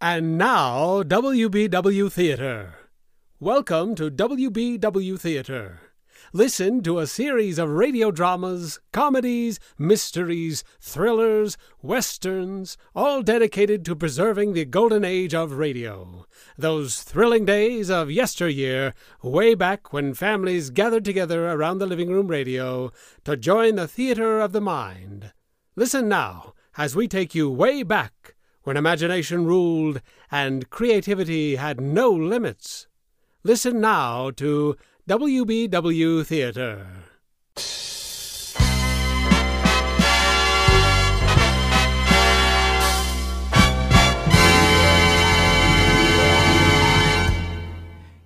And 0.00 0.38
now, 0.38 1.02
WBW 1.02 2.12
Theater. 2.12 2.74
Welcome 3.40 3.96
to 3.96 4.08
WBW 4.08 5.18
Theater. 5.18 5.80
Listen 6.32 6.84
to 6.84 7.00
a 7.00 7.06
series 7.08 7.58
of 7.58 7.68
radio 7.68 8.12
dramas, 8.12 8.78
comedies, 8.92 9.58
mysteries, 9.76 10.62
thrillers, 10.80 11.56
westerns, 11.82 12.78
all 12.94 13.22
dedicated 13.22 13.84
to 13.86 13.96
preserving 13.96 14.52
the 14.52 14.64
golden 14.64 15.04
age 15.04 15.34
of 15.34 15.54
radio. 15.54 16.26
Those 16.56 17.02
thrilling 17.02 17.44
days 17.44 17.90
of 17.90 18.08
yesteryear, 18.08 18.94
way 19.20 19.56
back 19.56 19.92
when 19.92 20.14
families 20.14 20.70
gathered 20.70 21.04
together 21.04 21.48
around 21.48 21.78
the 21.78 21.86
living 21.86 22.10
room 22.10 22.28
radio 22.28 22.92
to 23.24 23.36
join 23.36 23.74
the 23.74 23.88
theater 23.88 24.38
of 24.38 24.52
the 24.52 24.60
mind. 24.60 25.32
Listen 25.74 26.08
now 26.08 26.54
as 26.76 26.94
we 26.94 27.08
take 27.08 27.34
you 27.34 27.50
way 27.50 27.82
back 27.82 28.36
when 28.68 28.76
imagination 28.76 29.46
ruled 29.46 30.02
and 30.30 30.68
creativity 30.68 31.56
had 31.56 31.80
no 31.80 32.10
limits. 32.10 32.86
Listen 33.42 33.80
now 33.80 34.30
to 34.32 34.76
WBW 35.08 36.26
Theater. 36.26 36.86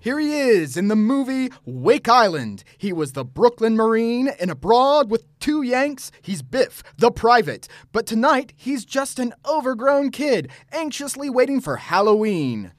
Here 0.02 0.18
he 0.18 0.36
is 0.36 0.76
in 0.76 0.88
the 0.88 0.96
movie 0.96 1.48
Wake 1.64 2.08
Island. 2.08 2.64
He 2.76 2.92
was 2.92 3.12
the 3.12 3.24
Brooklyn 3.24 3.76
Marine 3.76 4.26
and 4.40 4.50
abroad 4.50 5.12
with 5.12 5.22
two 5.38 5.62
Yanks. 5.62 6.10
He's 6.20 6.42
Biff, 6.42 6.82
the 6.96 7.12
private. 7.12 7.68
But 7.92 8.04
tonight, 8.04 8.52
he's 8.56 8.84
just 8.84 9.20
an 9.20 9.32
overgrown 9.48 10.10
kid, 10.10 10.50
anxiously 10.72 11.30
waiting 11.30 11.60
for 11.60 11.76
Halloween. 11.76 12.72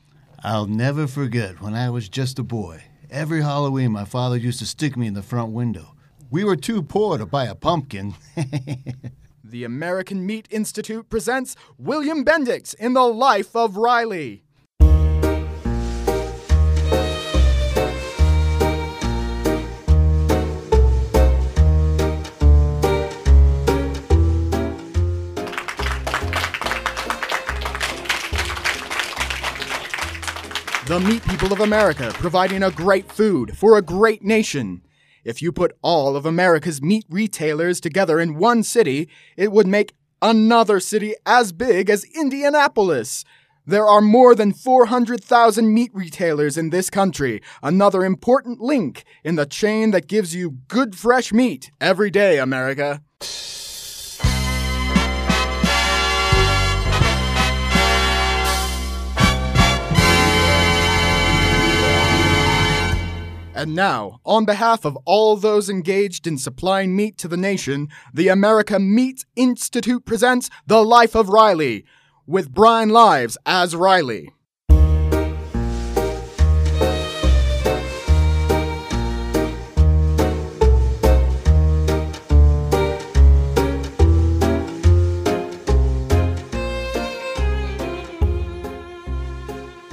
I'll 0.44 0.66
never 0.66 1.08
forget 1.08 1.62
when 1.62 1.74
I 1.74 1.90
was 1.90 2.10
just 2.10 2.40
a 2.40 2.44
boy. 2.44 2.84
Every 3.10 3.42
Halloween, 3.42 3.94
my 3.94 4.04
father 4.04 4.36
used 4.36 4.60
to 4.60 4.66
stick 4.66 4.98
me 4.98 5.08
in 5.08 5.14
the 5.14 5.24
front 5.24 5.54
window. 5.54 5.96
We 6.30 6.44
were 6.44 6.58
too 6.58 6.84
poor 6.84 7.18
to 7.18 7.26
buy 7.26 7.46
a 7.46 7.56
pumpkin. 7.56 8.16
the 9.46 9.64
American 9.64 10.26
Meat 10.26 10.50
Institute 10.52 11.10
presents 11.10 11.56
William 11.78 12.26
Bendix 12.26 12.76
in 12.76 12.92
the 12.96 13.06
life 13.06 13.56
of 13.56 13.78
Riley. 13.78 14.44
The 30.94 31.00
Meat 31.00 31.24
People 31.24 31.52
of 31.52 31.60
America, 31.60 32.12
providing 32.14 32.62
a 32.62 32.70
great 32.70 33.12
food 33.12 33.58
for 33.58 33.76
a 33.76 33.82
great 33.82 34.22
nation. 34.22 34.84
If 35.24 35.42
you 35.42 35.52
put 35.52 35.76
all 35.82 36.16
of 36.16 36.24
America's 36.24 36.84
meat 36.84 37.04
retailers 37.10 37.82
together 37.82 38.20
in 38.20 38.36
one 38.36 38.62
city, 38.62 39.10
it 39.36 39.52
would 39.52 39.66
make 39.66 39.96
another 40.22 40.80
city 40.80 41.16
as 41.26 41.52
big 41.52 41.90
as 41.90 42.06
Indianapolis. 42.16 43.26
There 43.66 43.88
are 43.88 44.02
more 44.02 44.36
than 44.36 44.54
400,000 44.54 45.74
meat 45.74 45.90
retailers 45.96 46.60
in 46.60 46.70
this 46.70 46.92
country, 46.92 47.42
another 47.64 48.06
important 48.06 48.62
link 48.62 49.04
in 49.24 49.34
the 49.34 49.48
chain 49.48 49.90
that 49.90 50.06
gives 50.06 50.36
you 50.36 50.60
good 50.68 50.96
fresh 50.96 51.34
meat 51.34 51.72
every 51.82 52.12
day, 52.12 52.38
America. 52.38 53.02
And 63.64 63.76
now, 63.76 64.20
on 64.26 64.44
behalf 64.44 64.84
of 64.84 64.98
all 65.06 65.38
those 65.38 65.70
engaged 65.70 66.28
in 66.28 66.38
supplying 66.38 66.98
meat 66.98 67.18
to 67.20 67.30
the 67.30 67.38
nation, 67.38 67.88
the 68.14 68.28
America 68.28 68.78
Meat 68.78 69.24
Institute 69.38 70.04
presents 70.04 70.50
The 70.68 70.84
Life 70.84 71.16
of 71.16 71.30
Riley, 71.30 71.86
with 72.28 72.54
Brian 72.54 72.90
Lives 72.90 73.38
as 73.46 73.74
Riley. 73.74 74.34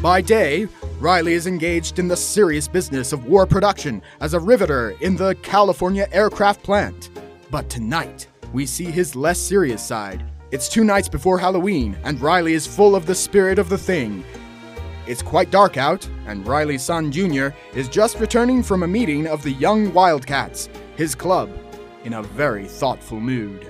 By 0.03 0.23
day, 0.23 0.67
Riley 1.00 1.33
is 1.33 1.47
engaged 1.47 1.99
in 1.99 2.09
the 2.09 2.16
serious 2.16 2.69
business 2.69 3.15
of 3.15 3.25
war 3.25 3.47
production 3.47 4.03
as 4.21 4.34
a 4.34 4.38
riveter 4.38 4.94
in 5.00 5.16
the 5.16 5.34
California 5.37 6.06
aircraft 6.12 6.62
plant. 6.62 7.09
But 7.50 7.71
tonight, 7.71 8.28
we 8.53 8.66
see 8.66 8.84
his 8.84 9.16
less 9.16 9.38
serious 9.38 9.83
side. 9.83 10.22
It's 10.50 10.69
two 10.69 10.84
nights 10.84 11.09
before 11.09 11.38
Halloween, 11.38 11.97
and 12.05 12.21
Riley 12.21 12.53
is 12.53 12.66
full 12.66 12.94
of 12.94 13.06
the 13.06 13.15
spirit 13.15 13.59
of 13.59 13.71
the 13.71 13.78
thing. 13.78 14.22
It's 15.06 15.22
quite 15.22 15.50
dark 15.50 15.78
out, 15.78 16.06
and 16.27 16.47
Riley's 16.47 16.83
son 16.83 17.11
Jr. 17.11 17.49
is 17.75 17.88
just 17.88 18.21
returning 18.21 18.62
from 18.62 18.82
a 18.82 18.88
meeting 18.88 19.27
of 19.27 19.43
the 19.43 19.53
Young 19.53 19.94
Wildcats, 19.94 20.69
his 20.97 21.15
club, 21.15 21.50
in 22.05 22.12
a 22.12 22.22
very 22.22 22.67
thoughtful 22.67 23.21
mood. 23.21 23.67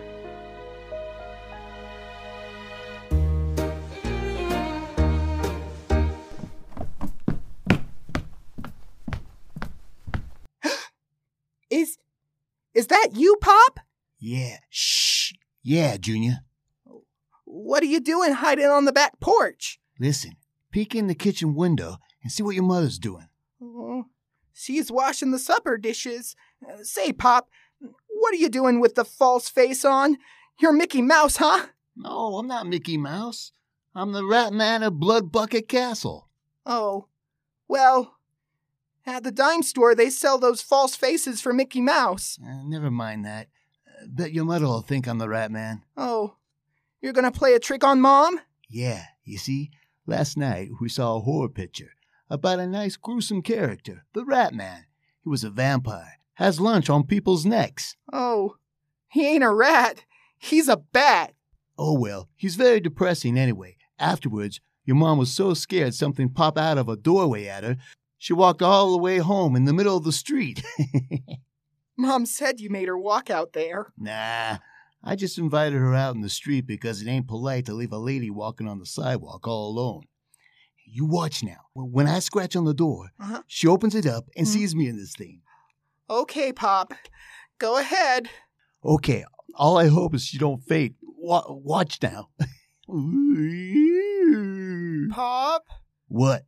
Is 12.80 12.86
that 12.88 13.10
you, 13.14 13.36
Pop? 13.40 13.80
yeah, 14.18 14.56
shh. 14.70 15.32
Yeah, 15.62 15.98
Junior. 15.98 16.38
What 17.44 17.82
are 17.82 17.86
you 17.86 18.00
doing 18.00 18.32
hiding 18.32 18.66
on 18.66 18.86
the 18.86 18.92
back 18.92 19.20
porch? 19.20 19.78
Listen, 19.98 20.36
peek 20.70 20.94
in 20.94 21.06
the 21.06 21.14
kitchen 21.14 21.54
window 21.54 21.98
and 22.22 22.32
see 22.32 22.42
what 22.42 22.54
your 22.54 22.64
mother's 22.64 22.98
doing. 22.98 23.28
Oh, 23.62 24.06
she's 24.54 24.90
washing 24.90 25.30
the 25.30 25.38
supper 25.38 25.76
dishes. 25.76 26.34
Uh, 26.66 26.82
say, 26.82 27.12
Pop, 27.12 27.50
what 27.80 28.32
are 28.32 28.38
you 28.38 28.48
doing 28.48 28.80
with 28.80 28.94
the 28.94 29.04
false 29.04 29.48
face 29.50 29.84
on? 29.84 30.16
You're 30.58 30.72
Mickey 30.72 31.02
Mouse, 31.02 31.36
huh? 31.36 31.66
No, 31.94 32.36
I'm 32.38 32.46
not 32.46 32.66
Mickey 32.66 32.96
Mouse. 32.96 33.52
I'm 33.94 34.12
the 34.12 34.24
Rat 34.24 34.52
Man 34.54 34.82
of 34.82 34.98
Blood 34.98 35.30
Bucket 35.30 35.68
Castle. 35.68 36.28
Oh, 36.64 37.08
well, 37.68 38.16
at 39.06 39.22
the 39.22 39.32
dime 39.32 39.62
store 39.62 39.94
they 39.94 40.10
sell 40.10 40.38
those 40.38 40.62
false 40.62 40.94
faces 40.96 41.40
for 41.40 41.52
Mickey 41.52 41.80
Mouse. 41.80 42.38
Uh, 42.44 42.62
never 42.64 42.90
mind 42.90 43.24
that. 43.24 43.48
Uh, 43.86 44.06
bet 44.08 44.32
your 44.32 44.44
mother 44.44 44.66
will 44.66 44.82
think 44.82 45.06
I'm 45.06 45.18
the 45.18 45.28
Rat 45.28 45.50
Man. 45.50 45.82
Oh, 45.96 46.36
you're 47.00 47.12
gonna 47.12 47.32
play 47.32 47.54
a 47.54 47.60
trick 47.60 47.84
on 47.84 48.00
Mom? 48.00 48.40
Yeah, 48.68 49.04
you 49.24 49.38
see, 49.38 49.70
last 50.06 50.36
night 50.36 50.68
we 50.80 50.88
saw 50.88 51.16
a 51.16 51.20
horror 51.20 51.48
picture 51.48 51.92
about 52.28 52.60
a 52.60 52.66
nice 52.66 52.96
gruesome 52.96 53.42
character, 53.42 54.04
the 54.12 54.24
Rat 54.24 54.54
Man. 54.54 54.84
He 55.22 55.28
was 55.28 55.44
a 55.44 55.50
vampire, 55.50 56.18
has 56.34 56.60
lunch 56.60 56.88
on 56.88 57.04
people's 57.06 57.44
necks. 57.44 57.96
Oh, 58.12 58.56
he 59.08 59.26
ain't 59.26 59.44
a 59.44 59.52
rat. 59.52 60.04
He's 60.38 60.68
a 60.68 60.76
bat. 60.76 61.34
Oh 61.76 61.98
well, 61.98 62.28
he's 62.36 62.56
very 62.56 62.80
depressing 62.80 63.38
anyway. 63.38 63.76
Afterwards, 63.98 64.60
your 64.84 64.96
mom 64.96 65.18
was 65.18 65.32
so 65.32 65.52
scared 65.54 65.94
something 65.94 66.30
popped 66.30 66.58
out 66.58 66.78
of 66.78 66.88
a 66.88 66.96
doorway 66.96 67.46
at 67.46 67.64
her, 67.64 67.76
she 68.22 68.34
walked 68.34 68.60
all 68.60 68.92
the 68.92 68.98
way 68.98 69.16
home 69.18 69.56
in 69.56 69.64
the 69.64 69.72
middle 69.72 69.96
of 69.96 70.04
the 70.04 70.12
street. 70.12 70.62
Mom 71.96 72.26
said 72.26 72.60
you 72.60 72.68
made 72.68 72.86
her 72.86 72.98
walk 72.98 73.30
out 73.30 73.54
there. 73.54 73.92
nah, 73.98 74.58
I 75.02 75.16
just 75.16 75.38
invited 75.38 75.78
her 75.78 75.94
out 75.94 76.14
in 76.14 76.20
the 76.20 76.28
street 76.28 76.66
because 76.66 77.00
it 77.00 77.08
ain't 77.08 77.26
polite 77.26 77.64
to 77.66 77.72
leave 77.72 77.92
a 77.92 77.98
lady 77.98 78.28
walking 78.30 78.68
on 78.68 78.78
the 78.78 78.84
sidewalk 78.86 79.48
all 79.48 79.70
alone. 79.70 80.02
You 80.84 81.06
watch 81.06 81.42
now. 81.42 81.60
When 81.74 82.06
I 82.06 82.18
scratch 82.18 82.54
on 82.56 82.64
the 82.66 82.74
door, 82.74 83.10
Uh-huh. 83.18 83.42
she 83.46 83.66
opens 83.66 83.94
it 83.94 84.04
up 84.06 84.26
and 84.36 84.46
Mhm. 84.46 84.50
sees 84.50 84.74
me 84.74 84.86
in 84.88 84.98
this 84.98 85.14
thing. 85.14 85.40
Okay, 86.10 86.52
Pop. 86.52 86.92
Go 87.58 87.78
ahead. 87.78 88.28
Okay, 88.84 89.24
all 89.54 89.78
I 89.78 89.86
hope 89.88 90.14
is 90.14 90.24
she 90.24 90.36
don't 90.36 90.62
faint. 90.64 90.96
Wa- 91.02 91.46
watch 91.48 91.98
now. 92.02 92.28
Pop, 95.10 95.64
what? 96.08 96.44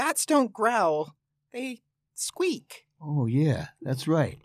Bats 0.00 0.24
don't 0.24 0.50
growl. 0.50 1.14
They 1.52 1.82
squeak. 2.14 2.86
Oh 3.02 3.26
yeah, 3.26 3.66
that's 3.82 4.08
right. 4.08 4.38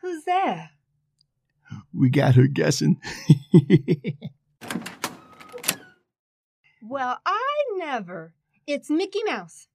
Who's 0.00 0.24
there? 0.24 0.70
We 1.92 2.08
got 2.08 2.36
her 2.36 2.46
guessing. 2.46 2.98
Well, 6.86 7.18
I 7.24 7.64
never. 7.78 8.34
It's 8.66 8.90
Mickey 8.90 9.22
Mouse. 9.24 9.68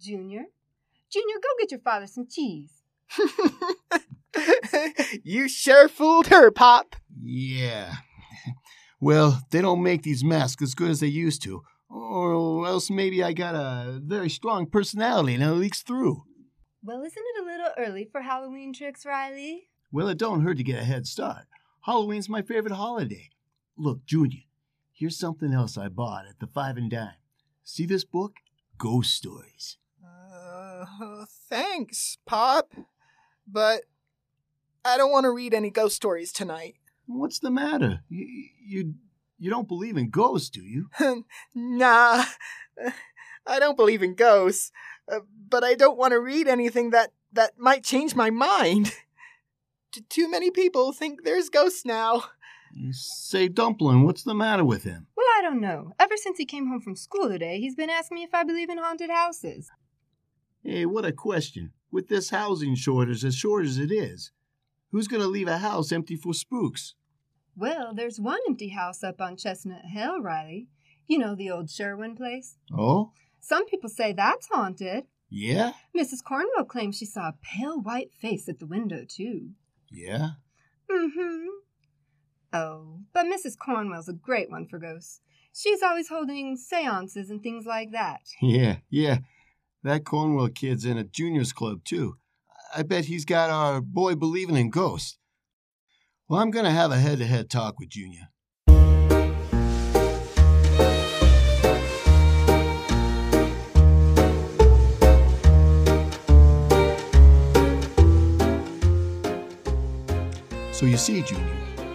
Junior? 0.00 0.46
Junior, 1.08 1.36
go 1.36 1.48
get 1.60 1.70
your 1.70 1.78
father 1.80 2.08
some 2.08 2.26
cheese. 2.28 2.82
you 5.22 5.48
sure 5.48 5.88
fooled 5.88 6.26
her, 6.26 6.50
Pop. 6.50 6.96
yeah, 7.22 7.94
Well, 9.02 9.42
they 9.50 9.60
don't 9.60 9.82
make 9.82 10.04
these 10.04 10.22
masks 10.22 10.62
as 10.62 10.76
good 10.76 10.88
as 10.88 11.00
they 11.00 11.08
used 11.08 11.42
to. 11.42 11.64
Or 11.90 12.64
else 12.64 12.88
maybe 12.88 13.20
I 13.20 13.32
got 13.32 13.56
a 13.56 14.00
very 14.00 14.30
strong 14.30 14.64
personality 14.64 15.34
and 15.34 15.42
it 15.42 15.50
leaks 15.50 15.82
through. 15.82 16.22
Well, 16.84 17.02
isn't 17.02 17.24
it 17.34 17.42
a 17.42 17.44
little 17.44 17.72
early 17.78 18.04
for 18.04 18.20
Halloween 18.20 18.72
tricks, 18.72 19.04
Riley? 19.04 19.70
Well, 19.90 20.06
it 20.06 20.18
don't 20.18 20.42
hurt 20.42 20.58
to 20.58 20.62
get 20.62 20.80
a 20.80 20.84
head 20.84 21.08
start. 21.08 21.46
Halloween's 21.80 22.28
my 22.28 22.42
favorite 22.42 22.74
holiday. 22.74 23.30
Look, 23.76 24.06
Junior, 24.06 24.44
here's 24.92 25.18
something 25.18 25.52
else 25.52 25.76
I 25.76 25.88
bought 25.88 26.28
at 26.28 26.38
the 26.38 26.46
Five 26.46 26.76
and 26.76 26.88
Dime. 26.88 27.10
See 27.64 27.86
this 27.86 28.04
book? 28.04 28.36
Ghost 28.78 29.14
Stories. 29.14 29.78
Uh, 30.00 30.84
thanks, 31.50 32.18
Pop. 32.24 32.72
But 33.48 33.82
I 34.84 34.96
don't 34.96 35.10
want 35.10 35.24
to 35.24 35.32
read 35.32 35.54
any 35.54 35.70
ghost 35.70 35.96
stories 35.96 36.32
tonight. 36.32 36.76
What's 37.14 37.38
the 37.38 37.50
matter? 37.50 38.00
You, 38.08 38.48
you, 38.64 38.94
you 39.38 39.50
don't 39.50 39.68
believe 39.68 39.96
in 39.96 40.10
ghosts, 40.10 40.50
do 40.50 40.62
you? 40.62 40.88
nah, 41.54 42.24
I 43.46 43.58
don't 43.58 43.76
believe 43.76 44.02
in 44.02 44.14
ghosts, 44.14 44.70
uh, 45.10 45.20
but 45.48 45.64
I 45.64 45.74
don't 45.74 45.98
want 45.98 46.12
to 46.12 46.20
read 46.20 46.48
anything 46.48 46.90
that, 46.90 47.12
that 47.32 47.58
might 47.58 47.84
change 47.84 48.14
my 48.14 48.30
mind. 48.30 48.94
T- 49.92 50.04
too 50.08 50.30
many 50.30 50.50
people 50.50 50.92
think 50.92 51.24
there's 51.24 51.48
ghosts 51.48 51.84
now. 51.84 52.24
You 52.74 52.92
say, 52.92 53.48
Dumpling, 53.48 54.04
what's 54.04 54.22
the 54.22 54.34
matter 54.34 54.64
with 54.64 54.84
him? 54.84 55.06
Well, 55.14 55.26
I 55.36 55.42
don't 55.42 55.60
know. 55.60 55.92
Ever 55.98 56.16
since 56.16 56.38
he 56.38 56.46
came 56.46 56.68
home 56.68 56.80
from 56.80 56.96
school 56.96 57.28
today, 57.28 57.60
he's 57.60 57.74
been 57.74 57.90
asking 57.90 58.14
me 58.14 58.22
if 58.22 58.34
I 58.34 58.44
believe 58.44 58.70
in 58.70 58.78
haunted 58.78 59.10
houses. 59.10 59.70
Hey, 60.62 60.86
what 60.86 61.04
a 61.04 61.12
question. 61.12 61.72
With 61.90 62.08
this 62.08 62.30
housing 62.30 62.74
shortage 62.74 63.24
as 63.24 63.34
short 63.34 63.66
as 63.66 63.76
it 63.76 63.92
is, 63.92 64.30
who's 64.90 65.08
going 65.08 65.20
to 65.20 65.28
leave 65.28 65.48
a 65.48 65.58
house 65.58 65.92
empty 65.92 66.16
for 66.16 66.32
spooks? 66.32 66.94
Well, 67.56 67.94
there's 67.94 68.20
one 68.20 68.40
empty 68.48 68.68
house 68.70 69.04
up 69.04 69.20
on 69.20 69.36
Chestnut 69.36 69.84
Hill, 69.84 70.20
Riley. 70.20 70.68
You 71.06 71.18
know 71.18 71.34
the 71.34 71.50
old 71.50 71.70
Sherwin 71.70 72.16
place? 72.16 72.56
Oh? 72.72 73.12
Some 73.40 73.66
people 73.66 73.90
say 73.90 74.12
that's 74.12 74.48
haunted. 74.50 75.04
Yeah? 75.28 75.72
Mrs. 75.96 76.22
Cornwell 76.24 76.64
claims 76.64 76.96
she 76.96 77.06
saw 77.06 77.28
a 77.28 77.38
pale 77.42 77.80
white 77.80 78.12
face 78.12 78.48
at 78.48 78.58
the 78.58 78.66
window, 78.66 79.04
too. 79.06 79.50
Yeah? 79.90 80.30
Mm-hmm. 80.90 81.46
Oh, 82.52 83.00
but 83.12 83.26
Mrs. 83.26 83.58
Cornwell's 83.58 84.08
a 84.08 84.12
great 84.12 84.50
one 84.50 84.66
for 84.66 84.78
ghosts. 84.78 85.20
She's 85.54 85.82
always 85.82 86.08
holding 86.08 86.56
seances 86.56 87.30
and 87.30 87.42
things 87.42 87.66
like 87.66 87.92
that. 87.92 88.20
Yeah, 88.40 88.76
yeah. 88.90 89.18
That 89.82 90.04
Cornwell 90.04 90.48
kid's 90.48 90.84
in 90.84 90.96
a 90.96 91.04
juniors 91.04 91.52
club, 91.52 91.84
too. 91.84 92.16
I 92.74 92.82
bet 92.82 93.06
he's 93.06 93.24
got 93.24 93.50
our 93.50 93.80
boy 93.80 94.14
believing 94.14 94.56
in 94.56 94.70
ghosts. 94.70 95.18
Well, 96.32 96.40
I'm 96.40 96.50
going 96.50 96.64
to 96.64 96.70
have 96.70 96.90
a 96.92 96.96
head 96.96 97.18
to 97.18 97.26
head 97.26 97.50
talk 97.50 97.78
with 97.78 97.90
Junior. 97.90 98.30
So 110.72 110.86
you 110.86 110.96
see, 110.96 111.20
Junior, 111.20 111.44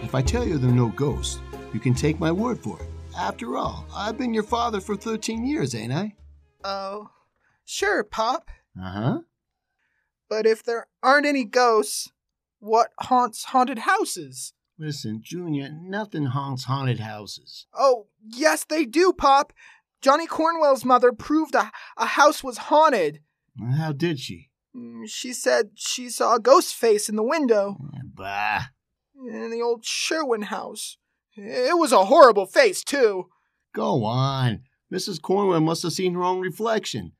if 0.04 0.14
I 0.14 0.22
tell 0.22 0.46
you 0.46 0.56
there 0.56 0.70
are 0.70 0.72
no 0.72 0.90
ghosts, 0.90 1.40
you 1.74 1.80
can 1.80 1.94
take 1.94 2.20
my 2.20 2.30
word 2.30 2.60
for 2.60 2.80
it. 2.80 2.86
After 3.18 3.56
all, 3.56 3.88
I've 3.92 4.16
been 4.16 4.32
your 4.32 4.44
father 4.44 4.80
for 4.80 4.94
13 4.94 5.44
years, 5.44 5.74
ain't 5.74 5.92
I? 5.92 6.14
Oh, 6.62 7.10
sure, 7.64 8.04
Pop. 8.04 8.52
Uh 8.80 8.90
huh. 8.92 9.18
But 10.28 10.46
if 10.46 10.62
there 10.62 10.86
aren't 11.02 11.26
any 11.26 11.42
ghosts, 11.42 12.12
what 12.58 12.90
haunts 13.00 13.44
haunted 13.44 13.80
houses? 13.80 14.52
Listen, 14.78 15.20
Junior, 15.22 15.70
nothing 15.72 16.26
haunts 16.26 16.64
haunted 16.64 17.00
houses. 17.00 17.66
Oh, 17.74 18.06
yes, 18.24 18.64
they 18.64 18.84
do, 18.84 19.12
Pop. 19.12 19.52
Johnny 20.00 20.26
Cornwell's 20.26 20.84
mother 20.84 21.10
proved 21.12 21.54
a, 21.56 21.72
a 21.96 22.06
house 22.06 22.44
was 22.44 22.58
haunted. 22.58 23.20
How 23.76 23.90
did 23.92 24.20
she? 24.20 24.50
Mm, 24.76 25.08
She 25.08 25.32
said 25.32 25.70
she 25.74 26.08
saw 26.08 26.36
a 26.36 26.40
ghost 26.40 26.74
face 26.74 27.08
in 27.08 27.16
the 27.16 27.24
window 27.24 27.76
Eh, 27.94 28.00
Bah. 28.14 28.60
in 29.28 29.50
the 29.50 29.60
old 29.60 29.84
Sherwin 29.84 30.42
house. 30.42 30.96
It 31.36 31.76
was 31.76 31.90
a 31.92 32.04
horrible 32.04 32.46
face, 32.46 32.84
too. 32.84 33.28
Go 33.74 34.04
on. 34.04 34.60
Mrs. 34.92 35.20
Cornwell 35.20 35.60
must 35.60 35.82
have 35.82 35.92
seen 35.92 36.14
her 36.14 36.22
own 36.22 36.40
reflection. 36.40 37.12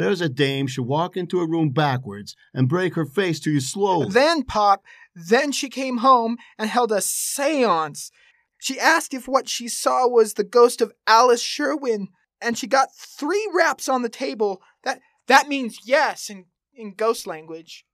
There's 0.00 0.20
a 0.20 0.28
dame 0.28 0.66
should 0.66 0.86
walk 0.86 1.16
into 1.16 1.40
a 1.40 1.46
room 1.46 1.70
backwards 1.70 2.34
and 2.54 2.68
break 2.68 2.94
her 2.94 3.04
face 3.04 3.38
to 3.40 3.50
you 3.50 3.60
slowly. 3.60 4.08
Then, 4.08 4.42
Pop, 4.42 4.82
then 5.14 5.52
she 5.52 5.68
came 5.68 5.98
home 5.98 6.38
and 6.58 6.70
held 6.70 6.90
a 6.90 7.00
seance. 7.00 8.10
She 8.58 8.78
asked 8.78 9.14
if 9.14 9.28
what 9.28 9.48
she 9.48 9.68
saw 9.68 10.08
was 10.08 10.34
the 10.34 10.44
ghost 10.44 10.80
of 10.80 10.92
Alice 11.06 11.42
Sherwin, 11.42 12.08
and 12.40 12.56
she 12.56 12.66
got 12.66 12.94
three 12.94 13.48
raps 13.54 13.88
on 13.88 14.02
the 14.02 14.08
table. 14.08 14.62
That 14.84 15.00
that 15.26 15.48
means 15.48 15.80
yes 15.84 16.30
in, 16.30 16.46
in 16.74 16.94
ghost 16.94 17.26
language. 17.26 17.84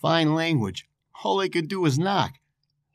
Fine 0.00 0.34
language. 0.34 0.86
All 1.22 1.38
they 1.38 1.48
could 1.48 1.68
do 1.68 1.84
is 1.86 1.98
knock. 1.98 2.34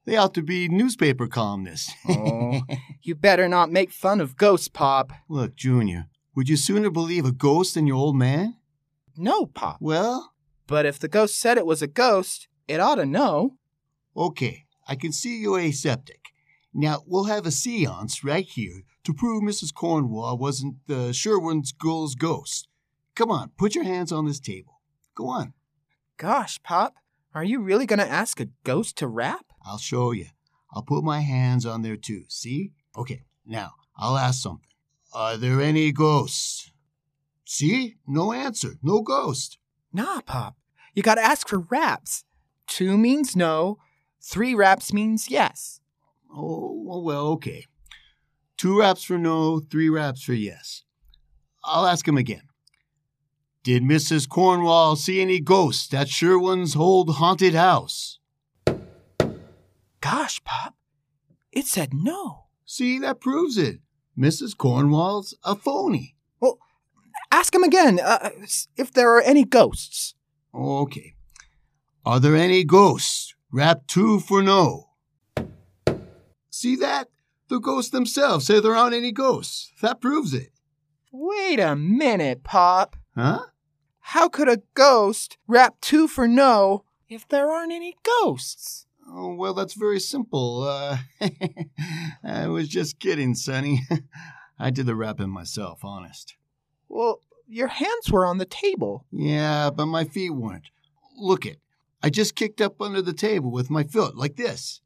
They 0.06 0.18
ought 0.18 0.34
to 0.36 0.44
be 0.44 0.68
newspaper 0.68 1.28
columnists. 1.28 1.94
Oh. 2.10 2.62
You 3.02 3.16
better 3.16 3.48
not 3.48 3.72
make 3.72 3.92
fun 3.92 4.20
of 4.20 4.36
ghosts, 4.36 4.68
Pop. 4.68 5.12
Look, 5.30 5.56
Junior, 5.56 6.08
would 6.40 6.48
you 6.48 6.56
sooner 6.56 6.90
believe 6.90 7.26
a 7.26 7.34
ghost 7.34 7.74
than 7.74 7.86
your 7.86 7.98
old 7.98 8.16
man? 8.16 8.56
No, 9.18 9.46
Pop. 9.46 9.76
Well, 9.82 10.32
But 10.68 10.86
if 10.86 10.98
the 10.98 11.10
ghost 11.10 11.38
said 11.38 11.58
it 11.58 11.66
was 11.66 11.82
a 11.82 11.88
ghost, 11.88 12.48
it 12.66 12.80
ought 12.80 12.96
to 12.96 13.06
know. 13.06 13.58
okay, 14.16 14.64
I 14.88 14.96
can 14.96 15.12
see 15.12 15.38
you're 15.38 15.60
aseptic. 15.60 16.22
Now, 16.74 17.04
we'll 17.06 17.26
have 17.26 17.46
a 17.46 17.52
seance 17.52 18.24
right 18.24 18.46
here 18.46 18.84
to 19.04 19.14
prove 19.14 19.44
Mrs. 19.44 19.74
Cornwall 19.74 20.38
wasn't 20.38 20.76
the 20.88 21.12
Sherwin's 21.12 21.74
girl's 21.74 22.16
ghost. 22.16 22.70
Come 23.16 23.32
on, 23.32 23.52
put 23.58 23.76
your 23.76 23.84
hands 23.84 24.14
on 24.14 24.26
this 24.26 24.40
table. 24.40 24.80
Go 25.16 25.28
on. 25.28 25.52
Gosh, 26.16 26.64
Pop, 26.64 26.94
are 27.36 27.44
you 27.44 27.60
really 27.60 27.86
going 27.86 28.00
to 28.00 28.08
ask 28.10 28.40
a 28.40 28.48
ghost 28.64 28.98
to 29.00 29.08
rap? 29.10 29.48
I'll 29.66 29.78
show 29.78 30.12
you. 30.14 30.28
I'll 30.74 30.84
put 30.84 31.04
my 31.04 31.20
hands 31.20 31.66
on 31.66 31.82
there 31.82 31.98
too. 31.98 32.24
See? 32.30 32.72
Okay, 32.96 33.24
now 33.46 33.72
I'll 33.98 34.16
ask 34.18 34.42
something. 34.42 34.69
Are 35.14 35.38
there 35.38 35.62
any 35.62 35.92
ghosts? 35.92 36.72
See? 37.46 37.96
No 38.08 38.32
answer. 38.32 38.76
No 38.84 39.02
ghost. 39.02 39.58
Nah, 39.92 40.22
Pop. 40.22 40.56
You 40.94 41.02
gotta 41.02 41.22
ask 41.22 41.48
for 41.48 41.60
raps. 41.60 42.24
Two 42.68 42.98
means 42.98 43.36
no, 43.36 43.80
three 44.22 44.54
raps 44.54 44.94
means 44.94 45.30
yes. 45.30 45.80
Oh, 46.32 47.00
well, 47.02 47.28
okay. 47.30 47.66
Two 48.58 48.80
raps 48.80 49.04
for 49.04 49.18
no, 49.18 49.60
three 49.60 49.90
raps 49.90 50.22
for 50.22 50.34
yes. 50.34 50.84
I'll 51.64 51.88
ask 51.88 52.08
him 52.08 52.18
again. 52.18 52.44
Did 53.64 53.84
Mrs. 53.84 54.30
Cornwall 54.30 54.96
see 54.96 55.22
any 55.22 55.40
ghosts 55.40 55.94
at 55.94 56.10
Sherwin's 56.10 56.76
old 56.76 57.16
haunted 57.16 57.56
house? 57.56 58.20
Gosh, 60.02 60.44
Pop, 60.44 60.76
it 61.52 61.66
said 61.66 61.94
no. 61.94 62.46
See, 62.66 63.00
that 63.00 63.20
proves 63.20 63.58
it. 63.58 63.80
Mrs. 64.20 64.58
Cornwall's 64.58 65.34
a 65.44 65.56
phony. 65.56 66.16
Well, 66.40 66.60
ask 67.32 67.56
him 67.56 67.64
again 67.64 68.00
uh, 68.04 68.32
if 68.76 68.92
there 68.92 69.16
are 69.16 69.22
any 69.22 69.46
ghosts. 69.46 70.16
Okay. 70.54 71.14
Are 72.06 72.20
there 72.20 72.36
any 72.36 72.64
ghosts? 72.64 73.34
Rap 73.52 73.88
two 73.88 74.20
for 74.20 74.42
no. 74.42 74.90
See 76.50 76.76
that? 76.76 77.08
The 77.48 77.60
ghosts 77.60 77.92
themselves 77.92 78.46
say 78.46 78.60
there 78.60 78.76
aren't 78.76 78.94
any 78.96 79.12
ghosts. 79.12 79.72
That 79.82 80.02
proves 80.02 80.34
it. 80.34 80.52
Wait 81.12 81.60
a 81.60 81.76
minute, 81.76 82.44
Pop. 82.44 82.96
Huh? 83.16 83.40
How 84.00 84.28
could 84.30 84.50
a 84.50 84.62
ghost 84.74 85.38
rap 85.48 85.76
two 85.82 86.08
for 86.08 86.28
no 86.28 86.84
if 87.08 87.28
there 87.28 87.52
aren't 87.52 87.72
any 87.72 87.96
ghosts? 88.04 88.86
Oh, 89.12 89.34
well, 89.34 89.54
that's 89.54 89.74
very 89.74 90.00
simple. 90.00 90.64
Uh, 90.64 90.98
I 92.24 92.48
was 92.48 92.68
just 92.68 93.00
kidding, 93.00 93.34
Sonny. 93.34 93.82
I 94.60 94.70
did 94.70 94.86
the 94.86 94.96
rapping 94.96 95.30
myself, 95.30 95.84
honest. 95.84 96.36
Well, 96.88 97.22
your 97.48 97.68
hands 97.68 98.12
were 98.12 98.26
on 98.26 98.38
the 98.38 98.46
table. 98.46 99.06
Yeah, 99.12 99.72
but 99.72 99.88
my 99.88 100.04
feet 100.04 100.32
weren't. 100.32 100.70
Look 101.18 101.46
it. 101.46 101.60
I 102.04 102.10
just 102.10 102.36
kicked 102.36 102.62
up 102.62 102.82
under 102.82 103.02
the 103.02 103.14
table 103.14 103.52
with 103.52 103.70
my 103.70 103.84
foot, 103.84 104.16
like 104.16 104.36
this. 104.36 104.82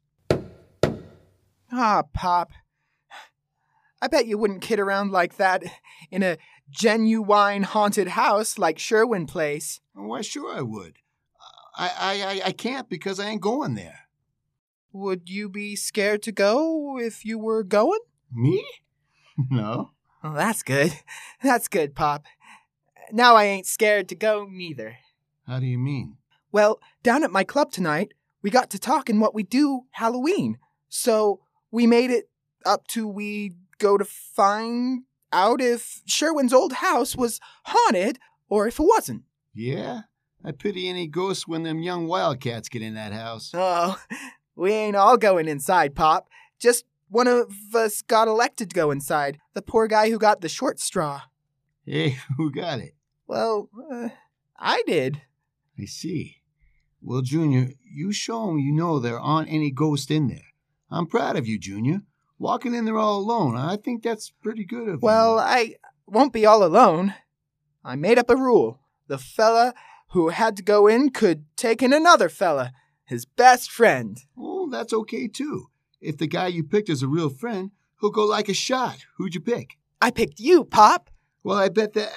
Ah, 1.70 2.02
Pop. 2.12 2.52
I 4.00 4.08
bet 4.08 4.26
you 4.26 4.38
wouldn't 4.38 4.62
kid 4.62 4.78
around 4.78 5.12
like 5.12 5.36
that 5.36 5.62
in 6.10 6.22
a 6.22 6.38
genuine 6.70 7.62
haunted 7.62 8.08
house 8.08 8.58
like 8.58 8.78
Sherwin 8.78 9.26
Place. 9.26 9.80
Why, 9.94 10.20
sure 10.20 10.54
I 10.54 10.62
would. 10.62 10.96
I, 11.76 11.90
I, 11.98 12.48
I 12.48 12.52
can't 12.52 12.88
because 12.88 13.18
I 13.18 13.26
ain't 13.28 13.40
going 13.40 13.74
there. 13.74 14.03
Would 14.94 15.28
you 15.28 15.48
be 15.48 15.74
scared 15.74 16.22
to 16.22 16.30
go 16.30 16.98
if 17.00 17.24
you 17.24 17.36
were 17.36 17.64
going? 17.64 17.98
Me? 18.32 18.64
No. 19.50 19.90
Well, 20.22 20.34
that's 20.34 20.62
good. 20.62 20.92
That's 21.42 21.66
good, 21.66 21.96
Pop. 21.96 22.24
Now 23.10 23.34
I 23.34 23.46
ain't 23.46 23.66
scared 23.66 24.08
to 24.10 24.14
go 24.14 24.46
neither. 24.48 24.98
How 25.48 25.58
do 25.58 25.66
you 25.66 25.76
mean? 25.76 26.18
Well, 26.52 26.78
down 27.02 27.24
at 27.24 27.32
my 27.32 27.42
club 27.42 27.72
tonight, 27.72 28.14
we 28.42 28.50
got 28.50 28.70
to 28.70 28.78
talking 28.78 29.18
what 29.18 29.34
we 29.34 29.42
do 29.42 29.86
Halloween. 29.90 30.58
So, 30.88 31.40
we 31.72 31.88
made 31.88 32.12
it 32.12 32.30
up 32.64 32.86
to 32.88 33.08
we 33.08 33.56
go 33.78 33.98
to 33.98 34.04
find 34.04 35.02
out 35.32 35.60
if 35.60 36.02
Sherwin's 36.06 36.52
old 36.52 36.74
house 36.74 37.16
was 37.16 37.40
haunted 37.64 38.20
or 38.48 38.68
if 38.68 38.78
it 38.78 38.86
wasn't. 38.86 39.24
Yeah? 39.52 40.02
I 40.44 40.52
pity 40.52 40.88
any 40.88 41.08
ghosts 41.08 41.48
when 41.48 41.64
them 41.64 41.82
young 41.82 42.06
wildcats 42.06 42.68
get 42.68 42.82
in 42.82 42.94
that 42.94 43.12
house. 43.12 43.50
Oh, 43.52 44.00
we 44.56 44.72
ain't 44.72 44.96
all 44.96 45.16
going 45.16 45.48
inside, 45.48 45.94
Pop. 45.94 46.28
Just 46.58 46.84
one 47.08 47.26
of 47.28 47.52
us 47.74 48.02
got 48.02 48.28
elected 48.28 48.70
to 48.70 48.74
go 48.74 48.90
inside. 48.90 49.38
The 49.54 49.62
poor 49.62 49.86
guy 49.86 50.10
who 50.10 50.18
got 50.18 50.40
the 50.40 50.48
short 50.48 50.80
straw. 50.80 51.22
Hey, 51.84 52.18
who 52.36 52.50
got 52.50 52.78
it? 52.80 52.94
Well, 53.26 53.68
uh, 53.92 54.08
I 54.58 54.82
did. 54.86 55.22
I 55.80 55.84
see. 55.86 56.36
Well, 57.02 57.22
Junior, 57.22 57.70
you 57.82 58.12
show 58.12 58.48
'em 58.50 58.58
you 58.58 58.72
know 58.72 58.98
there 58.98 59.20
aren't 59.20 59.50
any 59.52 59.70
ghosts 59.70 60.10
in 60.10 60.28
there. 60.28 60.46
I'm 60.90 61.06
proud 61.06 61.36
of 61.36 61.46
you, 61.46 61.58
Junior. 61.58 62.02
Walking 62.38 62.74
in 62.74 62.84
there 62.84 62.98
all 62.98 63.18
alone, 63.18 63.56
I 63.56 63.76
think 63.76 64.02
that's 64.02 64.30
pretty 64.42 64.64
good 64.64 64.88
of 64.88 65.02
Well, 65.02 65.34
you. 65.34 65.40
I 65.40 65.74
won't 66.06 66.32
be 66.32 66.46
all 66.46 66.64
alone. 66.64 67.14
I 67.84 67.96
made 67.96 68.18
up 68.18 68.30
a 68.30 68.36
rule. 68.36 68.80
The 69.06 69.18
fella 69.18 69.74
who 70.08 70.28
had 70.30 70.56
to 70.56 70.62
go 70.62 70.86
in 70.86 71.10
could 71.10 71.44
take 71.56 71.82
in 71.82 71.92
another 71.92 72.28
fella, 72.28 72.72
his 73.04 73.24
best 73.24 73.70
friend. 73.70 74.18
Oh, 74.36 74.68
that's 74.70 74.92
okay 74.92 75.28
too. 75.28 75.66
If 76.00 76.18
the 76.18 76.26
guy 76.26 76.48
you 76.48 76.64
picked 76.64 76.88
is 76.88 77.02
a 77.02 77.08
real 77.08 77.30
friend, 77.30 77.70
he'll 78.00 78.10
go 78.10 78.24
like 78.24 78.48
a 78.48 78.54
shot. 78.54 79.04
Who'd 79.16 79.34
you 79.34 79.40
pick? 79.40 79.78
I 80.00 80.10
picked 80.10 80.40
you, 80.40 80.64
Pop. 80.64 81.10
Well, 81.42 81.58
I 81.58 81.68
bet 81.68 81.92
that. 81.94 82.12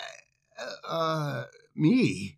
Uh, 0.59 0.87
uh 0.87 1.43
me? 1.75 2.37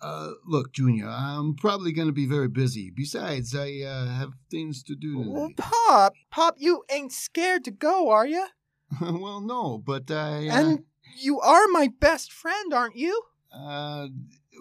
Uh, 0.00 0.32
look, 0.46 0.72
Junior, 0.74 1.08
I'm 1.08 1.54
probably 1.54 1.90
going 1.90 2.08
to 2.08 2.12
be 2.12 2.26
very 2.26 2.48
busy. 2.48 2.90
Besides, 2.94 3.54
I 3.54 3.80
uh, 3.80 4.06
have 4.08 4.32
things 4.50 4.82
to 4.84 4.94
do 4.94 5.18
Well, 5.18 5.48
tonight. 5.48 5.56
Pop, 5.56 6.12
Pop, 6.30 6.56
you 6.58 6.84
ain't 6.90 7.10
scared 7.10 7.64
to 7.64 7.70
go, 7.70 8.10
are 8.10 8.26
you? 8.26 8.46
well, 9.00 9.40
no, 9.40 9.78
but 9.78 10.10
I. 10.10 10.48
Uh, 10.48 10.52
And 10.52 10.84
you 11.16 11.40
are 11.40 11.66
my 11.68 11.88
best 12.00 12.32
friend, 12.32 12.74
aren't 12.74 12.96
you? 12.96 13.22
uh, 13.50 14.08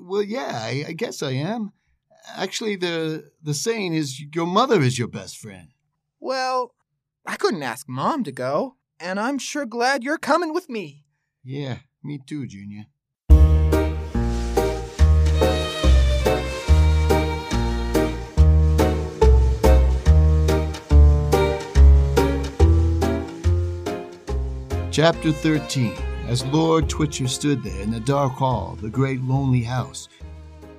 well, 0.02 0.24
yeah, 0.24 0.52
I, 0.62 0.86
I 0.90 0.92
guess 0.94 1.22
I 1.22 1.32
am. 1.32 1.74
Actually, 2.28 2.76
the 2.76 3.32
the 3.42 3.54
saying 3.54 3.94
is 3.94 4.22
your 4.34 4.48
mother 4.48 4.82
is 4.82 4.98
your 4.98 5.08
best 5.08 5.38
friend. 5.38 5.70
Well, 6.20 6.74
I 7.26 7.36
couldn't 7.36 7.64
ask 7.64 7.88
Mom 7.90 8.24
to 8.24 8.32
go, 8.32 8.78
and 9.00 9.20
I'm 9.20 9.38
sure 9.38 9.66
glad 9.66 10.04
you're 10.04 10.18
coming 10.18 10.54
with 10.54 10.70
me. 10.70 11.06
Yeah, 11.44 11.80
me 12.04 12.20
too, 12.26 12.48
Junior. 12.48 12.86
Chapter 24.94 25.32
13 25.32 25.92
As 26.28 26.46
Lord 26.46 26.88
Twitcher 26.88 27.28
stood 27.28 27.64
there 27.64 27.82
in 27.82 27.90
the 27.90 28.00
dark 28.00 28.34
hall 28.34 28.74
of 28.74 28.82
the 28.82 28.92
great 28.92 29.22
lonely 29.24 29.64
house, 29.64 30.08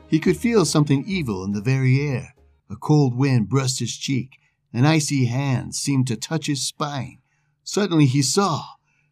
he 0.08 0.18
could 0.18 0.37
feel 0.37 0.64
something 0.64 1.04
evil 1.06 1.44
in 1.44 1.52
the 1.52 1.61
very 1.61 2.00
air. 2.00 2.34
A 2.70 2.76
cold 2.76 3.16
wind 3.16 3.49
brushed 3.49 3.80
his 3.80 3.96
cheek, 3.96 4.38
an 4.73 4.84
icy 4.84 5.26
hand 5.26 5.75
seemed 5.75 6.06
to 6.08 6.16
touch 6.16 6.46
his 6.46 6.66
spine. 6.66 7.18
Suddenly 7.62 8.06
he 8.06 8.23
saw 8.23 8.64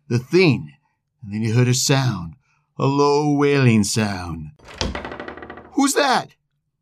the 0.09 0.19
thing, 0.19 0.73
and 1.23 1.33
then 1.33 1.43
he 1.43 1.51
heard 1.51 1.69
a 1.69 1.75
sound, 1.75 2.35
a 2.79 2.87
low 2.87 3.33
wailing 3.33 3.85
sound. 3.85 4.51
Who's 5.73 5.95
that? 5.95 6.35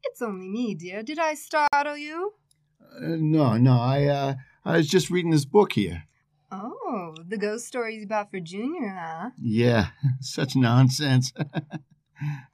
It's 0.02 0.23
only 0.23 0.49
me, 0.49 0.75
dear. 0.75 1.02
Did 1.02 1.19
I 1.19 1.35
startle 1.35 1.97
you? 1.97 2.35
Uh, 2.81 3.17
no, 3.19 3.57
no, 3.57 3.79
I, 3.79 4.07
uh, 4.07 4.35
I 4.64 4.79
was 4.79 4.88
just 4.88 5.11
reading 5.11 5.31
this 5.31 5.45
book 5.45 5.73
here. 5.73 6.05
Oh, 6.50 7.14
the 7.26 7.38
ghost 7.38 7.67
stories 7.67 8.05
about 8.05 8.31
for 8.31 8.40
Junior, 8.40 8.97
huh? 8.99 9.31
Yeah, 9.40 9.90
such 10.21 10.57
nonsense. 10.57 11.33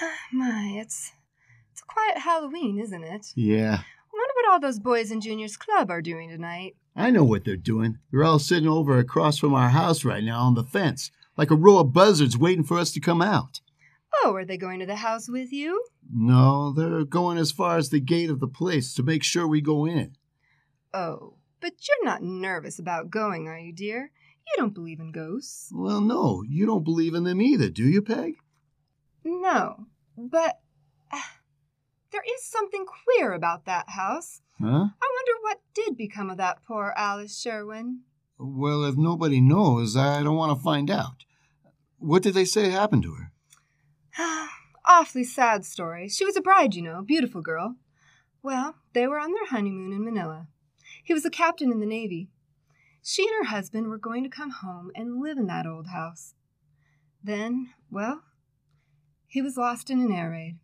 My, 0.32 0.76
it's 0.80 1.12
it's 1.72 1.82
a 1.82 1.84
quiet 1.84 2.18
Halloween, 2.18 2.78
isn't 2.78 3.04
it? 3.04 3.32
yeah, 3.34 3.78
I 3.82 4.12
wonder 4.12 4.32
what 4.34 4.50
all 4.50 4.60
those 4.60 4.78
boys 4.78 5.10
in 5.10 5.20
Junior's 5.20 5.56
club 5.56 5.90
are 5.90 6.02
doing 6.02 6.28
tonight. 6.28 6.76
I 6.96 7.10
know 7.10 7.24
what 7.24 7.44
they're 7.44 7.56
doing. 7.56 7.98
They're 8.10 8.24
all 8.24 8.38
sitting 8.38 8.68
over 8.68 8.98
across 8.98 9.38
from 9.38 9.54
our 9.54 9.68
house 9.68 10.04
right 10.04 10.24
now 10.24 10.40
on 10.40 10.54
the 10.54 10.64
fence, 10.64 11.10
like 11.36 11.50
a 11.50 11.56
row 11.56 11.78
of 11.78 11.92
buzzards 11.92 12.36
waiting 12.36 12.64
for 12.64 12.78
us 12.78 12.90
to 12.92 13.00
come 13.00 13.22
out. 13.22 13.60
Oh, 14.24 14.34
are 14.34 14.44
they 14.44 14.56
going 14.56 14.80
to 14.80 14.86
the 14.86 14.96
house 14.96 15.28
with 15.28 15.52
you? 15.52 15.84
No, 16.12 16.72
they're 16.72 17.04
going 17.04 17.38
as 17.38 17.52
far 17.52 17.76
as 17.76 17.90
the 17.90 18.00
gate 18.00 18.30
of 18.30 18.40
the 18.40 18.48
place 18.48 18.94
to 18.94 19.02
make 19.02 19.22
sure 19.22 19.46
we 19.46 19.60
go 19.60 19.84
in. 19.86 20.16
Oh, 20.92 21.34
but 21.60 21.74
you're 21.86 22.04
not 22.04 22.22
nervous 22.22 22.78
about 22.78 23.10
going, 23.10 23.46
are 23.46 23.58
you, 23.58 23.72
dear? 23.72 24.10
You 24.46 24.54
don't 24.56 24.74
believe 24.74 24.98
in 24.98 25.12
ghosts. 25.12 25.70
Well, 25.72 26.00
no, 26.00 26.42
you 26.48 26.64
don't 26.66 26.84
believe 26.84 27.14
in 27.14 27.24
them 27.24 27.42
either, 27.42 27.68
do 27.68 27.84
you, 27.84 28.00
Peg? 28.00 28.36
No, 29.30 29.86
but 30.16 30.60
uh, 31.12 31.20
there 32.12 32.22
is 32.34 32.44
something 32.44 32.86
queer 32.86 33.32
about 33.32 33.66
that 33.66 33.90
house. 33.90 34.40
Huh? 34.58 34.66
I 34.66 34.70
wonder 34.70 35.32
what 35.42 35.60
did 35.74 35.98
become 35.98 36.30
of 36.30 36.38
that 36.38 36.64
poor 36.66 36.94
Alice 36.96 37.38
Sherwin. 37.38 38.00
Well, 38.38 38.84
if 38.84 38.96
nobody 38.96 39.42
knows, 39.42 39.96
I 39.96 40.22
don't 40.22 40.36
want 40.36 40.56
to 40.56 40.62
find 40.62 40.90
out. 40.90 41.24
What 41.98 42.22
did 42.22 42.32
they 42.34 42.46
say 42.46 42.70
happened 42.70 43.02
to 43.02 43.16
her? 43.16 43.32
Awfully 44.86 45.24
sad 45.24 45.66
story. 45.66 46.08
She 46.08 46.24
was 46.24 46.36
a 46.36 46.40
bride, 46.40 46.74
you 46.74 46.82
know, 46.82 47.02
beautiful 47.02 47.42
girl. 47.42 47.76
Well, 48.42 48.76
they 48.94 49.06
were 49.06 49.18
on 49.18 49.32
their 49.32 49.46
honeymoon 49.46 49.92
in 49.92 50.04
Manila. 50.04 50.46
He 51.04 51.12
was 51.12 51.26
a 51.26 51.30
captain 51.30 51.70
in 51.70 51.80
the 51.80 51.86
Navy. 51.86 52.30
She 53.02 53.26
and 53.26 53.44
her 53.44 53.50
husband 53.50 53.88
were 53.88 53.98
going 53.98 54.22
to 54.24 54.30
come 54.30 54.50
home 54.50 54.90
and 54.94 55.20
live 55.20 55.36
in 55.36 55.46
that 55.48 55.66
old 55.66 55.88
house. 55.88 56.34
Then, 57.22 57.70
well, 57.90 58.22
he 59.28 59.42
was 59.42 59.56
lost 59.56 59.90
in 59.90 60.00
an 60.00 60.10
air 60.10 60.30
raid. 60.30 60.58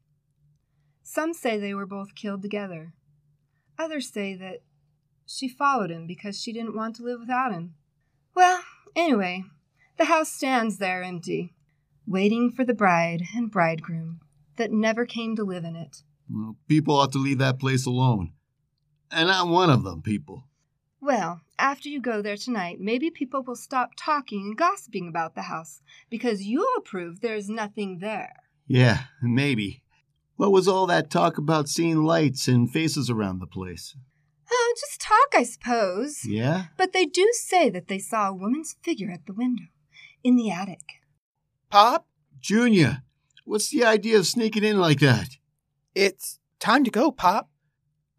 Some 1.02 1.34
say 1.34 1.58
they 1.58 1.74
were 1.74 1.86
both 1.86 2.14
killed 2.14 2.42
together. 2.42 2.94
Others 3.78 4.10
say 4.10 4.34
that 4.34 4.62
she 5.26 5.48
followed 5.48 5.90
him 5.90 6.06
because 6.06 6.40
she 6.40 6.52
didn't 6.52 6.74
want 6.74 6.96
to 6.96 7.02
live 7.02 7.20
without 7.20 7.52
him. 7.52 7.74
Well, 8.34 8.62
anyway, 8.96 9.44
the 9.98 10.06
house 10.06 10.32
stands 10.32 10.78
there 10.78 11.02
empty, 11.02 11.52
waiting 12.06 12.50
for 12.50 12.64
the 12.64 12.74
bride 12.74 13.22
and 13.36 13.50
bridegroom 13.50 14.20
that 14.56 14.72
never 14.72 15.04
came 15.04 15.36
to 15.36 15.44
live 15.44 15.64
in 15.64 15.76
it. 15.76 16.02
People 16.66 16.96
ought 16.96 17.12
to 17.12 17.18
leave 17.18 17.38
that 17.38 17.60
place 17.60 17.86
alone. 17.86 18.32
And 19.10 19.30
I'm 19.30 19.50
one 19.50 19.70
of 19.70 19.84
them, 19.84 20.02
people. 20.02 20.44
Well, 21.00 21.42
after 21.58 21.90
you 21.90 22.00
go 22.00 22.22
there 22.22 22.36
tonight, 22.36 22.80
maybe 22.80 23.10
people 23.10 23.42
will 23.42 23.56
stop 23.56 23.90
talking 23.96 24.40
and 24.40 24.56
gossiping 24.56 25.06
about 25.06 25.34
the 25.34 25.42
house 25.42 25.82
because 26.08 26.44
you'll 26.44 26.80
prove 26.82 27.20
there's 27.20 27.50
nothing 27.50 27.98
there. 27.98 28.43
Yeah, 28.66 29.04
maybe. 29.22 29.82
What 30.36 30.52
was 30.52 30.66
all 30.66 30.86
that 30.86 31.10
talk 31.10 31.38
about 31.38 31.68
seeing 31.68 32.02
lights 32.02 32.48
and 32.48 32.70
faces 32.70 33.08
around 33.08 33.38
the 33.38 33.46
place? 33.46 33.96
Oh, 34.50 34.74
just 34.78 35.00
talk, 35.00 35.34
I 35.34 35.44
suppose. 35.44 36.24
Yeah? 36.24 36.66
But 36.76 36.92
they 36.92 37.06
do 37.06 37.30
say 37.32 37.70
that 37.70 37.88
they 37.88 37.98
saw 37.98 38.28
a 38.28 38.34
woman's 38.34 38.76
figure 38.82 39.10
at 39.10 39.26
the 39.26 39.32
window 39.32 39.64
in 40.22 40.36
the 40.36 40.50
attic. 40.50 41.00
Pop, 41.70 42.06
Junior, 42.40 43.02
what's 43.44 43.70
the 43.70 43.84
idea 43.84 44.18
of 44.18 44.26
sneaking 44.26 44.64
in 44.64 44.78
like 44.78 45.00
that? 45.00 45.28
it's 45.94 46.40
time 46.58 46.84
to 46.84 46.90
go, 46.90 47.10
Pop. 47.10 47.48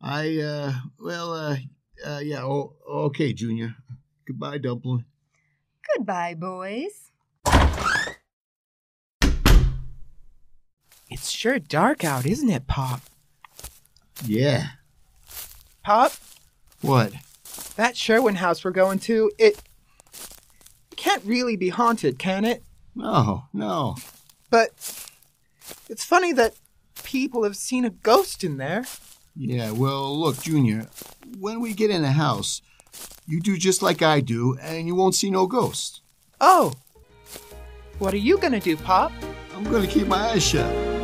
I, 0.01 0.39
uh, 0.39 0.73
well, 0.99 1.33
uh, 1.33 1.57
uh 2.05 2.19
yeah, 2.19 2.43
oh, 2.43 2.75
okay, 2.87 3.33
Junior. 3.33 3.75
Goodbye, 4.25 4.59
Dumpling. 4.59 5.05
Goodbye, 5.95 6.35
boys. 6.35 7.11
It's 11.15 11.29
sure 11.29 11.59
dark 11.59 12.03
out, 12.03 12.25
isn't 12.25 12.49
it, 12.49 12.67
Pop? 12.67 12.99
Yeah. 14.25 14.67
Pop, 15.81 16.11
What? 16.81 17.13
that 17.77 17.95
Sherwin 17.95 18.35
house 18.35 18.65
we're 18.65 18.71
going 18.71 18.99
to, 18.99 19.31
it, 19.39 19.57
can't 20.97 21.23
really 21.23 21.55
be 21.55 21.69
haunted, 21.69 22.19
can 22.19 22.43
it? 22.43 22.63
No, 22.95 23.45
no. 23.53 23.95
But 24.49 24.71
it's 25.87 26.03
funny 26.03 26.33
that 26.33 26.55
people 27.05 27.45
have 27.45 27.55
seen 27.55 27.85
a 27.85 27.91
ghost 27.91 28.43
in 28.43 28.57
there. 28.57 28.83
Yeah, 29.37 29.71
well, 29.71 30.19
look, 30.19 30.41
Junior, 30.43 30.85
when 31.39 31.61
we 31.61 31.73
get 31.73 31.91
in 31.91 32.01
the 32.01 32.11
house, 32.11 32.61
you 33.25 33.39
do 33.39 33.55
just 33.55 33.81
like 33.81 34.01
I 34.01 34.19
do, 34.19 34.57
and 34.61 34.85
you 34.85 34.95
won't 34.95 35.15
see 35.15 35.31
no 35.31 35.47
ghost. 35.47 36.01
Oh, 36.41 36.73
what 37.99 38.13
are 38.13 38.17
you 38.17 38.37
gonna 38.37 38.59
do, 38.59 38.75
Pop? 38.75 39.13
I'm 39.55 39.63
gonna 39.63 39.87
keep 39.87 40.07
my 40.07 40.31
eyes 40.31 40.43
shut. 40.45 40.94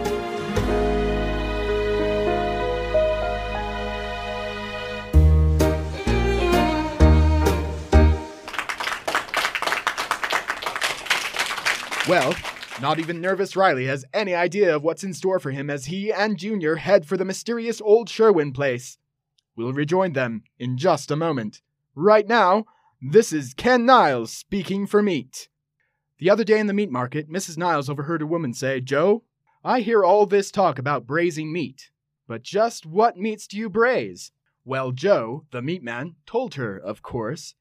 Well, 12.11 12.35
not 12.81 12.99
even 12.99 13.21
nervous 13.21 13.55
Riley 13.55 13.85
has 13.85 14.03
any 14.13 14.33
idea 14.33 14.75
of 14.75 14.83
what's 14.83 15.03
in 15.03 15.13
store 15.13 15.39
for 15.39 15.51
him 15.51 15.69
as 15.69 15.85
he 15.85 16.11
and 16.11 16.37
Junior 16.37 16.75
head 16.75 17.05
for 17.05 17.15
the 17.15 17.23
mysterious 17.23 17.79
old 17.79 18.09
Sherwin 18.09 18.51
place. 18.51 18.97
We'll 19.55 19.71
rejoin 19.71 20.11
them 20.11 20.43
in 20.59 20.77
just 20.77 21.09
a 21.09 21.15
moment. 21.15 21.61
Right 21.95 22.27
now, 22.27 22.65
this 23.01 23.31
is 23.31 23.53
Ken 23.53 23.85
Niles 23.85 24.33
speaking 24.33 24.87
for 24.87 25.01
meat. 25.01 25.47
The 26.17 26.29
other 26.29 26.43
day 26.43 26.59
in 26.59 26.67
the 26.67 26.73
meat 26.73 26.91
market, 26.91 27.29
Mrs. 27.29 27.57
Niles 27.57 27.89
overheard 27.89 28.21
a 28.21 28.27
woman 28.27 28.53
say, 28.53 28.81
Joe, 28.81 29.23
I 29.63 29.81
hear 29.81 30.03
all 30.03 30.25
this 30.25 30.49
talk 30.49 30.79
about 30.79 31.05
braising 31.05 31.53
meat, 31.53 31.91
but 32.27 32.41
just 32.41 32.87
what 32.87 33.15
meats 33.15 33.45
do 33.45 33.57
you 33.57 33.69
braise? 33.69 34.31
Well, 34.65 34.91
Joe, 34.91 35.45
the 35.51 35.61
meat 35.61 35.83
man, 35.83 36.15
told 36.25 36.55
her, 36.55 36.75
of 36.77 37.03
course. 37.03 37.53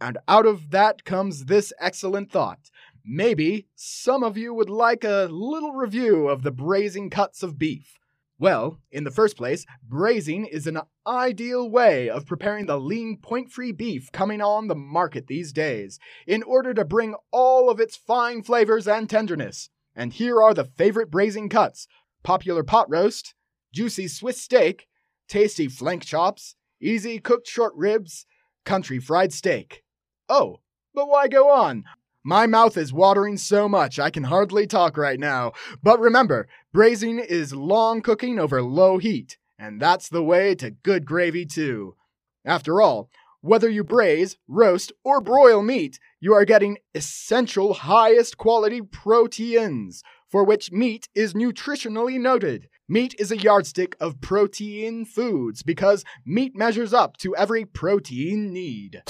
And 0.00 0.18
out 0.28 0.46
of 0.46 0.70
that 0.70 1.04
comes 1.04 1.46
this 1.46 1.72
excellent 1.80 2.30
thought. 2.30 2.70
Maybe 3.04 3.66
some 3.74 4.22
of 4.22 4.36
you 4.36 4.54
would 4.54 4.70
like 4.70 5.02
a 5.02 5.26
little 5.28 5.72
review 5.72 6.28
of 6.28 6.44
the 6.44 6.52
braising 6.52 7.10
cuts 7.10 7.42
of 7.42 7.58
beef. 7.58 7.98
Well, 8.38 8.78
in 8.92 9.02
the 9.02 9.10
first 9.10 9.36
place, 9.36 9.66
braising 9.82 10.46
is 10.46 10.68
an 10.68 10.82
ideal 11.04 11.68
way 11.68 12.08
of 12.08 12.26
preparing 12.26 12.66
the 12.66 12.78
lean 12.78 13.16
point 13.16 13.50
free 13.50 13.72
beef 13.72 14.12
coming 14.12 14.40
on 14.40 14.68
the 14.68 14.76
market 14.76 15.26
these 15.26 15.52
days, 15.52 15.98
in 16.28 16.44
order 16.44 16.72
to 16.74 16.84
bring 16.84 17.16
all 17.32 17.70
of 17.70 17.80
its 17.80 17.96
fine 17.96 18.44
flavors 18.44 18.86
and 18.86 19.10
tenderness. 19.10 19.68
And 19.94 20.12
here 20.12 20.42
are 20.42 20.54
the 20.54 20.64
favorite 20.64 21.10
braising 21.10 21.48
cuts 21.48 21.86
popular 22.22 22.62
pot 22.62 22.88
roast, 22.88 23.34
juicy 23.72 24.08
Swiss 24.08 24.40
steak, 24.40 24.86
tasty 25.28 25.68
flank 25.68 26.04
chops, 26.04 26.54
easy 26.80 27.18
cooked 27.18 27.48
short 27.48 27.72
ribs, 27.74 28.26
country 28.64 28.98
fried 28.98 29.32
steak. 29.32 29.82
Oh, 30.28 30.60
but 30.94 31.08
why 31.08 31.28
go 31.28 31.50
on? 31.50 31.84
My 32.24 32.46
mouth 32.46 32.76
is 32.76 32.92
watering 32.92 33.36
so 33.36 33.68
much 33.68 33.98
I 33.98 34.10
can 34.10 34.24
hardly 34.24 34.66
talk 34.66 34.96
right 34.96 35.18
now. 35.18 35.52
But 35.82 35.98
remember, 35.98 36.46
braising 36.72 37.18
is 37.18 37.52
long 37.52 38.00
cooking 38.00 38.38
over 38.38 38.62
low 38.62 38.98
heat, 38.98 39.38
and 39.58 39.80
that's 39.80 40.08
the 40.08 40.22
way 40.22 40.54
to 40.56 40.70
good 40.70 41.04
gravy 41.04 41.44
too. 41.44 41.96
After 42.44 42.80
all, 42.80 43.10
whether 43.42 43.68
you 43.68 43.82
braise, 43.82 44.36
roast, 44.46 44.92
or 45.04 45.20
broil 45.20 45.62
meat, 45.62 45.98
you 46.20 46.32
are 46.32 46.44
getting 46.44 46.78
essential 46.94 47.74
highest 47.74 48.38
quality 48.38 48.80
proteins, 48.80 50.04
for 50.30 50.44
which 50.44 50.70
meat 50.70 51.08
is 51.12 51.34
nutritionally 51.34 52.20
noted. 52.20 52.68
Meat 52.88 53.16
is 53.18 53.32
a 53.32 53.36
yardstick 53.36 53.96
of 53.98 54.20
protein 54.20 55.04
foods 55.04 55.64
because 55.64 56.04
meat 56.24 56.54
measures 56.54 56.94
up 56.94 57.16
to 57.16 57.34
every 57.34 57.64
protein 57.64 58.52
need. 58.52 59.02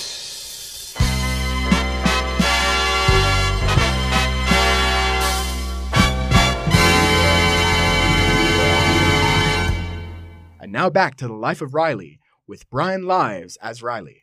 And 10.58 10.72
now 10.72 10.88
back 10.88 11.16
to 11.16 11.28
the 11.28 11.34
life 11.34 11.60
of 11.60 11.74
Riley, 11.74 12.18
with 12.46 12.70
Brian 12.70 13.02
Lives 13.02 13.58
as 13.60 13.82
Riley. 13.82 14.21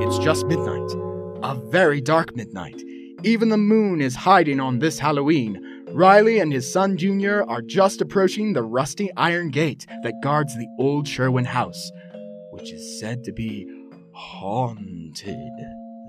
It's 0.00 0.18
just 0.18 0.46
midnight, 0.46 0.90
a 1.42 1.54
very 1.70 2.00
dark 2.00 2.34
midnight. 2.34 2.82
Even 3.22 3.48
the 3.48 3.56
moon 3.56 4.00
is 4.00 4.14
hiding 4.14 4.60
on 4.60 4.78
this 4.78 4.98
Halloween. 4.98 5.84
Riley 5.92 6.38
and 6.38 6.52
his 6.52 6.70
son 6.70 6.96
Junior 6.96 7.44
are 7.48 7.62
just 7.62 8.00
approaching 8.00 8.52
the 8.52 8.62
rusty 8.62 9.10
iron 9.16 9.50
gate 9.50 9.86
that 10.02 10.20
guards 10.22 10.54
the 10.54 10.68
old 10.78 11.06
Sherwin 11.06 11.44
house, 11.44 11.90
which 12.52 12.72
is 12.72 13.00
said 13.00 13.24
to 13.24 13.32
be 13.32 13.66
haunted. 14.14 15.36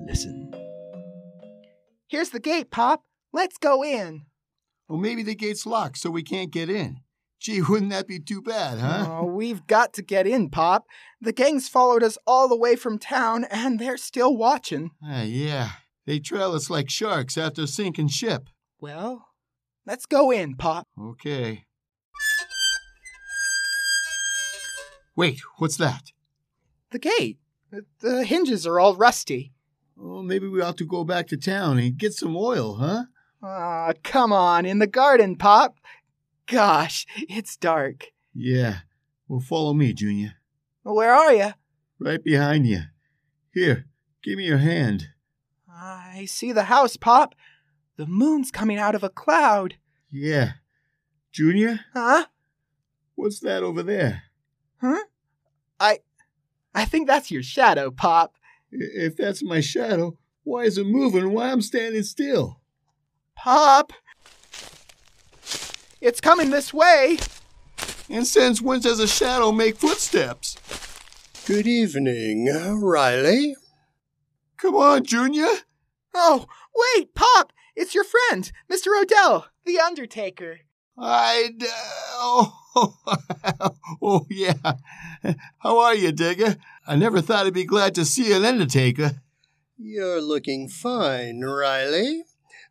Listen. 0.08 0.54
Here's 2.08 2.30
the 2.30 2.40
gate, 2.40 2.72
Pop. 2.72 3.04
Let's 3.34 3.58
go 3.58 3.84
in. 3.84 4.26
Well, 4.88 5.00
maybe 5.00 5.24
the 5.24 5.36
gate's 5.36 5.66
locked 5.66 5.98
so 5.98 6.10
we 6.10 6.24
can't 6.24 6.52
get 6.52 6.70
in. 6.70 7.00
Gee, 7.42 7.60
wouldn't 7.64 7.90
that 7.90 8.08
be 8.08 8.20
too 8.20 8.40
bad, 8.40 8.78
huh? 8.78 9.08
Oh, 9.10 9.26
we've 9.26 9.66
got 9.66 9.94
to 9.94 10.04
get 10.04 10.28
in, 10.28 10.52
Pop. 10.52 10.86
The 11.20 11.34
gang's 11.34 11.68
followed 11.68 12.04
us 12.04 12.16
all 12.28 12.48
the 12.48 12.56
way 12.56 12.76
from 12.76 13.00
town, 13.00 13.46
and 13.46 13.80
they're 13.80 13.98
still 13.98 14.38
watching. 14.38 14.92
Ah, 15.04 15.24
yeah. 15.24 15.72
They 16.06 16.20
trail 16.20 16.54
us 16.54 16.70
like 16.70 16.88
sharks 16.92 17.40
after 17.40 17.64
a 17.64 17.68
sinking 17.68 18.10
ship. 18.10 18.48
Well, 18.80 19.26
let's 19.88 20.06
go 20.06 20.30
in, 20.30 20.56
Pop. 20.56 20.88
Okay. 21.00 21.66
Wait, 25.16 25.42
what's 25.58 25.78
that? 25.78 26.12
The 26.92 27.00
gate. 27.00 27.40
The, 28.02 28.24
hinges 28.24 28.68
are 28.68 28.80
all 28.80 28.96
rusty. 28.96 29.52
Oh, 30.00 30.22
maybe 30.22 30.48
we 30.48 30.62
ought 30.62 30.78
to 30.78 30.86
go 30.86 31.04
back 31.04 31.26
to 31.30 31.38
town 31.38 31.80
and 31.80 31.98
get 31.98 32.14
some 32.14 32.38
oil, 32.38 32.76
huh? 32.76 33.06
Ah, 33.42 33.94
come 34.04 34.32
on, 34.32 34.68
in 34.68 34.78
the 34.78 34.86
garden, 34.86 35.36
Pop. 35.36 35.76
Gosh, 36.48 37.06
it's 37.18 37.56
dark. 37.56 38.08
Yeah. 38.34 38.80
Well, 39.28 39.40
follow 39.40 39.74
me, 39.74 39.94
Junior. 39.94 40.34
Where 40.84 41.14
are 41.14 41.34
you? 41.34 41.54
Right 42.00 42.24
behind 42.24 42.68
you. 42.68 42.82
Here, 43.54 43.86
give 44.24 44.38
me 44.38 44.46
your 44.46 44.58
hand. 44.58 45.10
I 45.70 46.26
see 46.26 46.52
the 46.52 46.64
house, 46.64 46.98
Pop. 46.98 47.36
The 47.98 48.06
moon's 48.08 48.52
coming 48.52 48.78
out 48.78 48.96
of 48.96 49.04
a 49.04 49.10
cloud. 49.10 49.76
Yeah. 50.10 50.54
Junior, 51.32 51.80
Huh? 51.94 52.26
what's 53.16 53.40
that 53.40 53.64
over 53.64 53.84
there? 53.84 54.24
Huh? 54.82 55.04
I 55.80 56.00
I 56.76 56.86
think 56.86 57.08
that's 57.08 57.32
your 57.32 57.44
shadow, 57.44 57.92
Pop. 57.92 58.36
If 58.72 59.16
that's 59.16 59.44
my 59.44 59.62
shadow, 59.62 60.18
why 60.44 60.64
is 60.64 60.78
it 60.78 60.86
moving 60.88 61.32
why 61.32 61.52
I'm 61.52 61.62
standing 61.62 62.04
still? 62.04 62.60
Pop. 63.36 63.94
It's 66.02 66.20
coming 66.20 66.50
this 66.50 66.74
way. 66.74 67.20
And 68.10 68.26
since 68.26 68.60
when 68.60 68.80
does 68.82 69.00
a 69.00 69.08
shadow 69.08 69.52
make 69.52 69.78
footsteps? 69.78 70.58
Good 71.46 71.68
evening, 71.68 72.48
Riley. 72.82 73.56
Come 74.58 74.76
on, 74.76 75.04
Junior. 75.04 75.48
Oh, 76.16 76.48
wait, 76.76 77.14
Pop. 77.14 77.54
It's 77.76 77.94
your 77.94 78.04
friend, 78.04 78.52
Mr. 78.70 79.00
O'Dell, 79.00 79.46
the 79.66 79.80
Undertaker. 79.80 80.62
I. 80.98 81.52
Uh, 81.62 82.46
oh, 82.76 83.76
oh, 84.02 84.26
yeah. 84.30 84.74
How 85.60 85.80
are 85.80 85.96
you, 85.96 86.12
Digger? 86.12 86.58
I 86.88 86.96
never 86.96 87.22
thought 87.22 87.46
I'd 87.46 87.54
be 87.54 87.64
glad 87.64 87.94
to 87.96 88.06
see 88.06 88.34
an 88.34 88.44
undertaker. 88.44 89.22
You're 89.78 90.22
looking 90.22 90.68
fine, 90.68 91.42
Riley. 91.42 92.24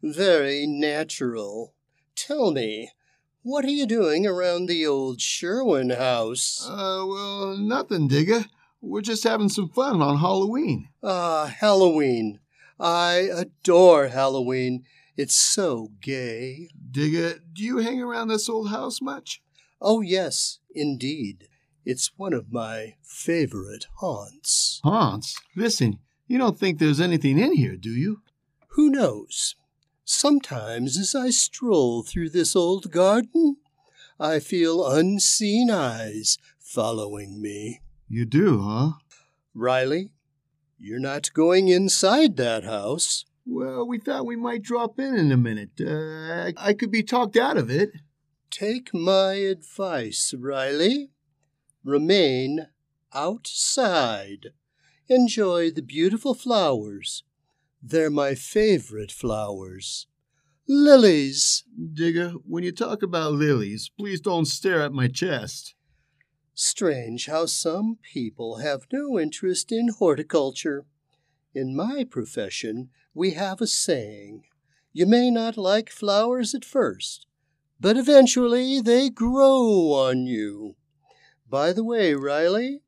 Very 0.03 0.67
natural. 0.67 1.75
Tell 2.17 2.51
me, 2.51 2.91
what 3.43 3.65
are 3.65 3.71
you 3.71 3.87
doing 3.87 4.27
around 4.27 4.67
the 4.67 4.87
old 4.87 5.21
Sherwin 5.21 5.91
house? 5.91 6.67
Uh, 6.69 7.05
well, 7.07 7.57
nothing, 7.57 8.09
Digger. 8.09 8.45
We're 8.81 9.03
just 9.03 9.25
having 9.25 9.49
some 9.49 9.69
fun 9.69 10.01
on 10.01 10.19
Halloween. 10.19 10.89
Ah, 11.03 11.47
Halloween. 11.47 12.41
I 12.79 13.29
adore 13.33 14.09
Halloween. 14.09 14.85
It's 15.17 15.35
so 15.35 15.91
gay. 16.01 16.71
Digger, 16.91 17.41
do 17.53 17.63
you 17.63 17.79
hang 17.79 18.01
around 18.01 18.29
this 18.29 18.49
old 18.49 18.71
house 18.71 19.03
much? 19.03 19.43
Oh, 19.81 20.01
yes, 20.01 20.61
indeed. 20.75 21.49
It's 21.85 22.13
one 22.17 22.33
of 22.33 22.53
my 22.53 22.95
favorite 23.03 23.87
haunts. 23.97 24.81
Haunts? 24.83 25.39
listen, 25.57 25.99
you 26.27 26.39
don't 26.39 26.59
think 26.59 26.79
there's 26.79 27.01
anything 27.01 27.39
in 27.39 27.55
here, 27.55 27.77
do 27.77 27.91
you? 27.91 28.23
Who 28.75 28.91
knows? 28.91 29.57
Sometimes 30.13 30.99
as 30.99 31.15
I 31.15 31.31
stroll 31.31 32.03
through 32.03 32.31
this 32.31 32.57
old 32.57 32.91
garden, 32.91 33.59
I 34.19 34.41
feel 34.41 34.85
unseen 34.85 35.71
eyes 35.71 36.37
following 36.59 37.41
me. 37.41 37.81
You 38.09 38.25
do, 38.25 38.61
huh? 38.61 38.95
Riley, 39.55 40.11
you're 40.77 40.99
not 40.99 41.33
going 41.33 41.69
inside 41.69 42.37
that 42.37 42.65
house. 42.65 43.25
Well, 43.47 43.87
we 43.87 44.01
thought 44.01 44.27
we 44.27 44.35
might 44.35 44.63
drop 44.63 44.99
in 44.99 45.15
in 45.15 45.31
a 45.31 45.37
minute. 45.37 45.81
Uh, 45.81 46.51
I 46.57 46.75
could 46.75 46.91
be 46.91 47.05
talked 47.05 47.37
out 47.37 47.57
of 47.57 47.71
it. 47.71 47.93
Take 48.51 48.93
my 48.93 49.35
advice, 49.35 50.35
Riley. 50.37 51.11
Remain 51.85 52.67
outside. 53.15 54.49
Enjoy 55.09 55.71
the 55.71 55.83
beautiful 55.83 56.35
flowers. 56.35 57.23
They're 57.83 58.11
my 58.11 58.35
favorite 58.35 59.11
flowers. 59.11 60.07
Lilies. 60.69 61.65
Digger, 61.95 62.33
when 62.47 62.63
you 62.63 62.73
talk 62.73 63.03
about 63.03 63.33
lilies, 63.33 63.91
please 63.99 64.21
don't 64.21 64.45
stare 64.45 64.83
at 64.83 64.93
my 64.93 65.09
chest. 65.09 65.75
Strange 66.55 67.27
how 67.27 67.47
some 67.47 67.97
people 68.03 68.59
have 68.59 68.87
no 68.93 69.19
interest 69.19 69.73
in 69.73 69.89
horticulture. 69.89 70.85
In 71.55 71.75
my 71.75 72.05
profession, 72.05 72.91
we 73.15 73.31
have 73.33 73.61
a 73.61 73.67
saying 73.67 74.45
You 74.93 75.07
may 75.07 75.31
not 75.31 75.57
like 75.57 75.91
flowers 75.91 76.55
at 76.55 76.65
first, 76.65 77.27
but 77.81 77.97
eventually 77.97 78.81
they 78.83 79.09
grow 79.09 79.93
on 79.93 80.27
you. 80.27 80.77
By 81.49 81.73
the 81.73 81.83
way, 81.83 82.15
Riley, 82.15 82.83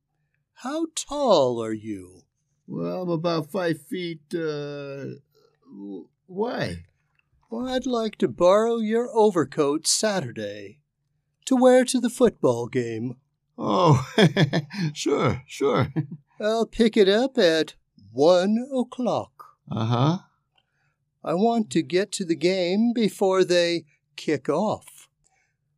how 0.57 0.87
tall 0.95 1.65
are 1.65 1.73
you? 1.73 2.25
Well, 2.67 3.03
I'm 3.03 3.11
about 3.11 3.51
five 3.51 3.81
feet, 3.83 4.23
uh. 4.35 5.05
Why? 6.27 6.85
Well, 7.51 7.69
I'd 7.69 7.87
like 7.87 8.17
to 8.19 8.29
borrow 8.29 8.79
your 8.79 9.09
overcoat 9.15 9.87
Saturday. 9.87 10.79
to 11.47 11.57
wear 11.57 11.85
to 11.85 12.01
the 12.01 12.09
football 12.11 12.67
game. 12.69 13.17
Oh, 13.59 14.07
sure, 14.95 15.43
sure. 15.47 15.93
I'll 16.41 16.67
pick 16.67 16.97
it 16.97 17.09
up 17.09 17.37
at 17.37 17.75
one 18.13 18.57
o'clock. 18.75 19.57
Uh 19.71 19.85
huh. 19.87 20.19
I 21.25 21.35
want 21.35 21.71
to 21.71 21.83
get 21.83 22.11
to 22.13 22.25
the 22.25 22.37
game 22.37 22.93
before 22.95 23.45
they 23.45 23.85
kick 24.17 24.49
off. 24.49 25.09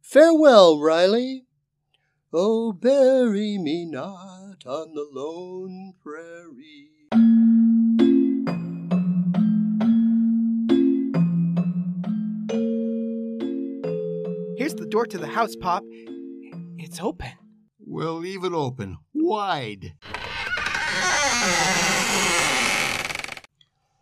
Farewell, 0.00 0.80
Riley. 0.80 1.44
Oh, 2.32 2.72
bury 2.72 3.58
me 3.58 3.84
not 3.84 4.43
on 4.66 4.94
the 4.94 5.06
lone 5.12 5.92
prairie. 6.02 6.88
Here's 14.56 14.74
the 14.74 14.86
door 14.86 15.06
to 15.06 15.18
the 15.18 15.26
house, 15.26 15.54
Pop. 15.56 15.82
It's 16.78 17.00
open. 17.00 17.32
We'll 17.78 18.14
leave 18.14 18.44
it 18.44 18.52
open, 18.52 18.96
wide. 19.12 19.94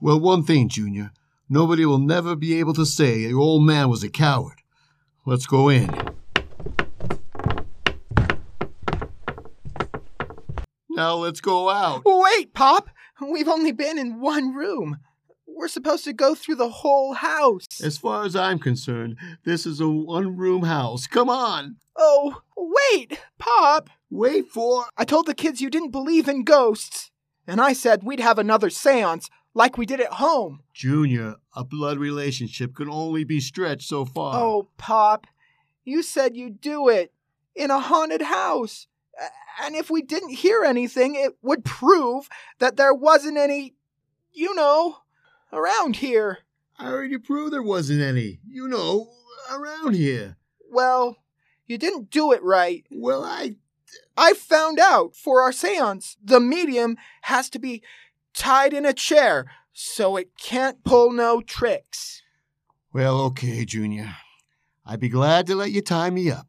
Well, 0.01 0.20
one 0.20 0.44
thing, 0.44 0.68
Junior. 0.68 1.11
Nobody 1.48 1.85
will 1.85 1.98
never 1.98 2.37
be 2.37 2.55
able 2.61 2.75
to 2.75 2.87
say 2.87 3.18
your 3.18 3.40
old 3.40 3.64
man 3.64 3.88
was 3.88 4.05
a 4.05 4.09
coward. 4.09 4.62
Let's 5.27 5.46
go 5.46 5.68
in. 5.68 6.12
Now 11.03 11.17
let's 11.17 11.41
go 11.41 11.69
out. 11.69 12.03
Wait, 12.05 12.55
Pop! 12.55 12.88
We've 13.21 13.49
only 13.49 13.73
been 13.73 13.99
in 13.99 14.21
one 14.21 14.55
room. 14.55 14.99
We're 15.49 15.67
supposed 15.67 16.05
to 16.05 16.12
go 16.12 16.37
through 16.37 16.55
the 16.55 16.69
whole 16.69 17.15
house. 17.15 17.67
As 17.83 17.99
far 17.99 18.25
as 18.25 18.37
I'm 18.37 18.61
concerned, 18.61 19.19
this 19.45 19.67
is 19.67 19.81
a 19.81 19.88
one 19.88 20.37
room 20.37 20.62
house. 20.62 21.09
Come 21.09 21.29
on. 21.29 21.75
Oh, 21.97 22.43
wait, 22.57 23.19
Pop! 23.41 23.91
Wait 24.11 24.47
for. 24.47 24.85
I 24.97 25.05
told 25.05 25.27
the 25.27 25.35
kids 25.35 25.61
you 25.61 25.71
didn't 25.71 25.91
believe 25.91 26.29
in 26.29 26.45
ghosts. 26.45 27.11
And 27.49 27.61
I 27.61 27.73
said 27.73 28.05
we'd 28.05 28.21
have 28.21 28.38
another 28.38 28.71
seance 28.71 29.29
like 29.55 29.77
we 29.77 29.87
did 29.87 30.01
at 30.01 30.12
home. 30.12 30.61
Junior, 30.73 31.35
a 31.57 31.65
blood 31.65 31.99
relationship 31.99 32.77
can 32.77 32.88
only 32.88 33.25
be 33.25 33.41
stretched 33.41 33.88
so 33.88 34.05
far. 34.05 34.37
Oh, 34.37 34.69
Pop, 34.79 35.27
you 35.85 36.01
said 36.05 36.37
you'd 36.37 36.61
do 36.61 36.88
it 36.88 37.12
in 37.57 37.73
a 37.73 37.81
haunted 37.81 38.23
house. 38.23 38.87
And 39.62 39.75
if 39.75 39.90
we 39.90 40.03
didn't 40.03 40.31
hear 40.31 40.64
anything, 40.64 41.14
it 41.14 41.37
would 41.42 41.64
prove 41.64 42.29
that 42.59 42.77
there 42.77 42.94
wasn't 42.94 43.37
any, 43.37 43.75
you 44.33 44.55
know, 44.55 44.98
around 45.53 45.96
here. 45.96 46.38
I 46.79 46.88
already 46.90 47.18
proved 47.18 47.53
there 47.53 47.62
wasn't 47.62 48.01
any. 48.01 48.40
You 48.48 48.68
know, 48.68 49.11
around 49.51 49.94
here. 49.94 50.37
Well, 50.70 51.18
you 51.66 51.79
didn't 51.79 52.11
do 52.11 52.33
it 52.33 52.42
right. 52.42 52.85
Well, 52.90 53.25
I. 53.25 53.57
I 54.16 54.33
found 54.35 54.79
out 54.79 55.14
for 55.14 55.42
our 55.42 55.53
seance, 55.53 56.16
the 56.22 56.40
medium 56.40 56.96
has 57.22 57.51
to 57.51 57.59
be 57.59 57.83
tied 58.35 58.72
in 58.72 58.87
a 58.87 58.92
chair 58.92 59.51
so 59.72 60.16
it 60.16 60.31
can't 60.38 60.83
pull 60.85 61.12
no 61.12 61.40
tricks. 61.40 62.22
Well, 62.92 63.20
okay, 63.22 63.64
Junior. 63.64 64.14
I'd 64.85 65.01
be 65.01 65.09
glad 65.09 65.46
to 65.46 65.55
let 65.55 65.70
you 65.70 65.83
tie 65.83 66.11
me 66.11 66.31
up. 66.31 66.48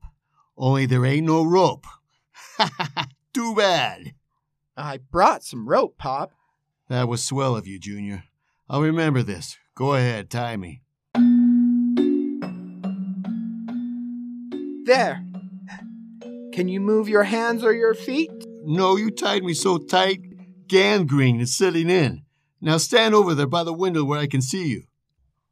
Only 0.57 0.85
there 0.85 1.05
ain't 1.05 1.25
no 1.25 1.43
rope. 1.43 1.85
Too 3.33 3.55
bad. 3.55 4.13
I 4.75 4.97
brought 4.97 5.43
some 5.43 5.67
rope, 5.67 5.97
Pop. 5.97 6.31
That 6.89 7.07
was 7.07 7.23
swell 7.23 7.55
of 7.55 7.67
you, 7.67 7.79
Junior. 7.79 8.25
I'll 8.69 8.81
remember 8.81 9.23
this. 9.23 9.57
Go 9.75 9.93
ahead, 9.93 10.29
tie 10.29 10.57
me. 10.57 10.81
There. 14.85 15.23
Can 16.51 16.67
you 16.67 16.79
move 16.79 17.09
your 17.09 17.23
hands 17.23 17.63
or 17.63 17.73
your 17.73 17.93
feet? 17.93 18.31
No, 18.63 18.95
you 18.95 19.09
tied 19.09 19.43
me 19.43 19.53
so 19.53 19.77
tight, 19.77 20.21
gangrene 20.67 21.39
is 21.39 21.55
setting 21.55 21.89
in. 21.89 22.23
Now 22.61 22.77
stand 22.77 23.15
over 23.15 23.33
there 23.33 23.47
by 23.47 23.63
the 23.63 23.73
window 23.73 24.03
where 24.03 24.19
I 24.19 24.27
can 24.27 24.41
see 24.41 24.67
you. 24.67 24.83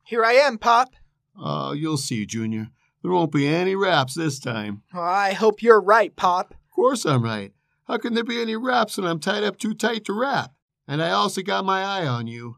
Here 0.04 0.24
I 0.24 0.34
am, 0.34 0.58
Pop. 0.58 0.94
Oh, 1.38 1.72
you'll 1.72 1.98
see, 1.98 2.26
Junior. 2.26 2.70
There 3.02 3.12
won't 3.12 3.32
be 3.32 3.48
any 3.48 3.76
raps 3.76 4.14
this 4.14 4.40
time. 4.40 4.84
I 4.94 5.34
hope 5.34 5.64
you're 5.64 5.82
right, 5.82 6.16
Pop. 6.16 6.54
Of 6.82 6.84
course 6.84 7.06
I'm 7.06 7.22
right. 7.22 7.54
How 7.84 8.00
can 8.00 8.16
there 8.16 8.24
be 8.24 8.42
any 8.42 8.56
raps 8.56 8.98
when 8.98 9.06
I'm 9.06 9.20
tied 9.20 9.44
up 9.44 9.60
too 9.60 9.76
tight 9.76 10.04
to 10.06 10.14
rap? 10.14 10.54
And 10.88 11.00
I 11.00 11.12
also 11.12 11.44
got 11.44 11.64
my 11.64 11.84
eye 11.84 12.08
on 12.08 12.26
you. 12.26 12.58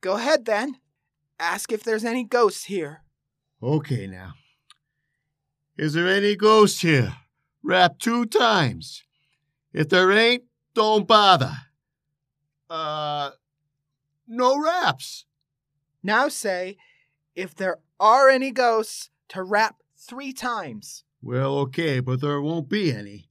Go 0.00 0.16
ahead 0.16 0.44
then. 0.44 0.78
Ask 1.38 1.70
if 1.70 1.84
there's 1.84 2.04
any 2.04 2.24
ghosts 2.24 2.64
here. 2.64 3.02
Okay, 3.62 4.08
now. 4.08 4.32
Is 5.78 5.92
there 5.92 6.08
any 6.08 6.34
ghost 6.34 6.82
here? 6.82 7.14
Rap 7.62 8.00
two 8.00 8.26
times. 8.26 9.04
If 9.72 9.88
there 9.88 10.10
ain't, 10.10 10.42
don't 10.74 11.06
bother. 11.06 11.56
Uh, 12.68 13.30
no 14.26 14.60
raps. 14.60 15.26
Now 16.02 16.26
say, 16.26 16.76
if 17.36 17.54
there 17.54 17.78
are 18.00 18.28
any 18.28 18.50
ghosts, 18.50 19.10
to 19.28 19.44
rap 19.44 19.76
three 19.96 20.32
times. 20.32 21.04
Well, 21.22 21.56
okay, 21.58 22.00
but 22.00 22.20
there 22.20 22.40
won't 22.40 22.68
be 22.68 22.92
any. 22.92 23.28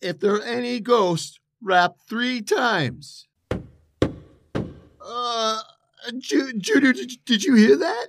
If 0.00 0.20
there 0.20 0.34
are 0.34 0.42
any 0.42 0.80
ghosts, 0.80 1.38
rap 1.62 1.96
three 2.08 2.42
times. 2.42 3.26
Uh, 5.00 5.60
Ju- 6.18 6.52
Junior, 6.58 6.92
did, 6.92 7.12
did 7.24 7.44
you 7.44 7.54
hear 7.54 7.76
that? 7.76 8.06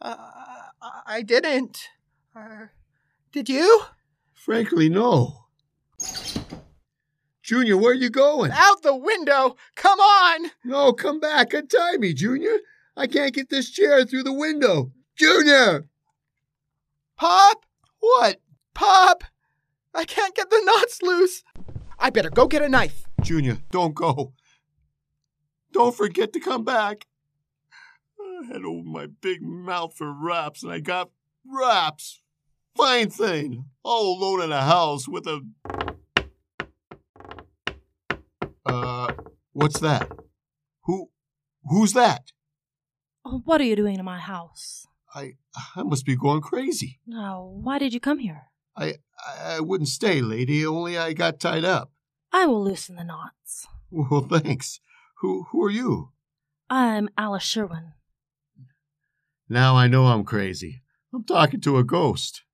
Uh, 0.00 0.16
I- 0.82 1.02
I 1.06 1.22
didn't. 1.22 1.78
Uh, 2.34 2.66
did 3.32 3.48
you? 3.48 3.82
Frankly, 4.34 4.88
no. 4.88 5.46
Junior, 7.42 7.76
where 7.76 7.90
are 7.92 7.94
you 7.94 8.10
going? 8.10 8.52
Out 8.52 8.82
the 8.82 8.94
window! 8.96 9.56
Come 9.74 9.98
on! 9.98 10.50
No, 10.64 10.92
come 10.92 11.18
back. 11.18 11.52
Untie 11.52 11.96
me, 11.98 12.14
Junior. 12.14 12.58
I 12.96 13.06
can't 13.06 13.34
get 13.34 13.48
this 13.50 13.70
chair 13.70 14.04
through 14.04 14.22
the 14.22 14.32
window. 14.32 14.92
Junior! 15.16 15.86
Pop! 17.16 17.66
What? 17.98 18.40
Pop! 18.72 19.24
I 19.94 20.04
can't 20.04 20.34
get 20.34 20.50
the 20.50 20.62
knots 20.64 21.02
loose. 21.02 21.42
I 21.98 22.10
better 22.10 22.30
go 22.30 22.46
get 22.46 22.62
a 22.62 22.68
knife. 22.68 23.04
Junior, 23.22 23.58
don't 23.70 23.94
go. 23.94 24.32
Don't 25.72 25.94
forget 25.96 26.32
to 26.32 26.40
come 26.40 26.64
back. 26.64 27.06
I 28.18 28.46
had 28.52 28.64
over 28.64 28.88
my 28.88 29.06
big 29.20 29.42
mouth 29.42 29.94
for 29.96 30.12
raps, 30.12 30.62
and 30.62 30.72
I 30.72 30.80
got 30.80 31.10
raps. 31.46 32.22
Fine 32.76 33.10
thing. 33.10 33.66
All 33.82 34.16
alone 34.18 34.42
in 34.42 34.52
a 34.52 34.62
house 34.62 35.06
with 35.08 35.26
a. 35.26 35.40
Uh, 38.64 39.12
what's 39.52 39.80
that? 39.80 40.10
Who. 40.84 41.10
Who's 41.64 41.92
that? 41.92 42.32
Oh, 43.24 43.42
What 43.44 43.60
are 43.60 43.64
you 43.64 43.76
doing 43.76 43.98
in 43.98 44.04
my 44.04 44.18
house? 44.18 44.86
I. 45.14 45.32
I 45.76 45.82
must 45.82 46.06
be 46.06 46.16
going 46.16 46.40
crazy. 46.40 47.00
Now, 47.06 47.44
why 47.44 47.78
did 47.78 47.92
you 47.92 48.00
come 48.00 48.18
here? 48.20 48.49
I. 48.76 48.94
I 49.38 49.60
wouldn't 49.60 49.88
stay, 49.88 50.22
lady, 50.22 50.64
only 50.64 50.96
I 50.96 51.12
got 51.12 51.40
tied 51.40 51.64
up. 51.64 51.92
I 52.32 52.46
will 52.46 52.64
loosen 52.64 52.96
the 52.96 53.04
knots. 53.04 53.66
Well, 53.90 54.22
thanks. 54.22 54.80
Who. 55.18 55.46
Who 55.50 55.62
are 55.64 55.70
you? 55.70 56.12
I'm 56.70 57.08
Alice 57.18 57.42
Sherwin. 57.42 57.92
Now 59.48 59.76
I 59.76 59.88
know 59.88 60.06
I'm 60.06 60.24
crazy. 60.24 60.82
I'm 61.12 61.24
talking 61.24 61.60
to 61.62 61.76
a 61.76 61.84
ghost. 61.84 62.44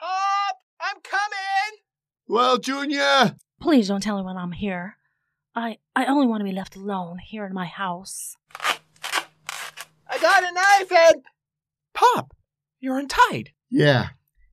Pop! 0.00 0.56
I'm 0.80 0.96
coming! 1.02 1.80
Well, 2.26 2.56
Junior! 2.58 3.36
Please 3.60 3.88
don't 3.88 4.00
tell 4.02 4.16
anyone 4.16 4.38
I'm 4.38 4.52
here. 4.52 4.96
I 5.54 5.78
I 5.94 6.06
only 6.06 6.26
want 6.26 6.40
to 6.40 6.44
be 6.44 6.52
left 6.52 6.74
alone 6.74 7.18
here 7.18 7.44
in 7.44 7.52
my 7.52 7.66
house. 7.66 8.34
I 10.08 10.18
got 10.20 10.42
a 10.42 10.52
knife 10.52 10.90
and. 10.90 11.22
Pop! 11.92 12.34
You're 12.80 12.98
untied. 12.98 13.50
Yeah, 13.70 14.08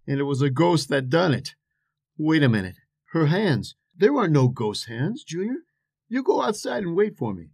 and 0.07 0.19
it 0.19 0.23
was 0.23 0.41
a 0.41 0.49
ghost 0.49 0.89
that 0.89 1.09
done 1.09 1.33
it. 1.33 1.55
Wait 2.17 2.43
a 2.43 2.49
minute. 2.49 2.77
Her 3.11 3.27
hands. 3.27 3.75
There 3.97 4.15
are 4.15 4.27
no 4.27 4.47
ghost 4.47 4.87
hands, 4.87 5.23
Junior. 5.23 5.59
You 6.07 6.23
go 6.23 6.41
outside 6.41 6.83
and 6.83 6.95
wait 6.95 7.17
for 7.17 7.33
me. 7.33 7.49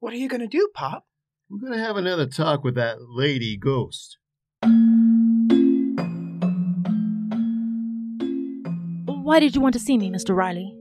What 0.00 0.12
are 0.12 0.16
you 0.16 0.28
gonna 0.28 0.46
do, 0.46 0.68
Pop? 0.74 1.06
We're 1.48 1.60
gonna 1.68 1.82
have 1.82 1.96
another 1.96 2.26
talk 2.26 2.64
with 2.64 2.74
that 2.74 2.98
lady 3.00 3.56
ghost. 3.56 4.18
Why 9.06 9.40
did 9.40 9.54
you 9.54 9.60
want 9.60 9.72
to 9.72 9.80
see 9.80 9.96
me, 9.96 10.10
Mr. 10.10 10.36
Riley? 10.36 10.76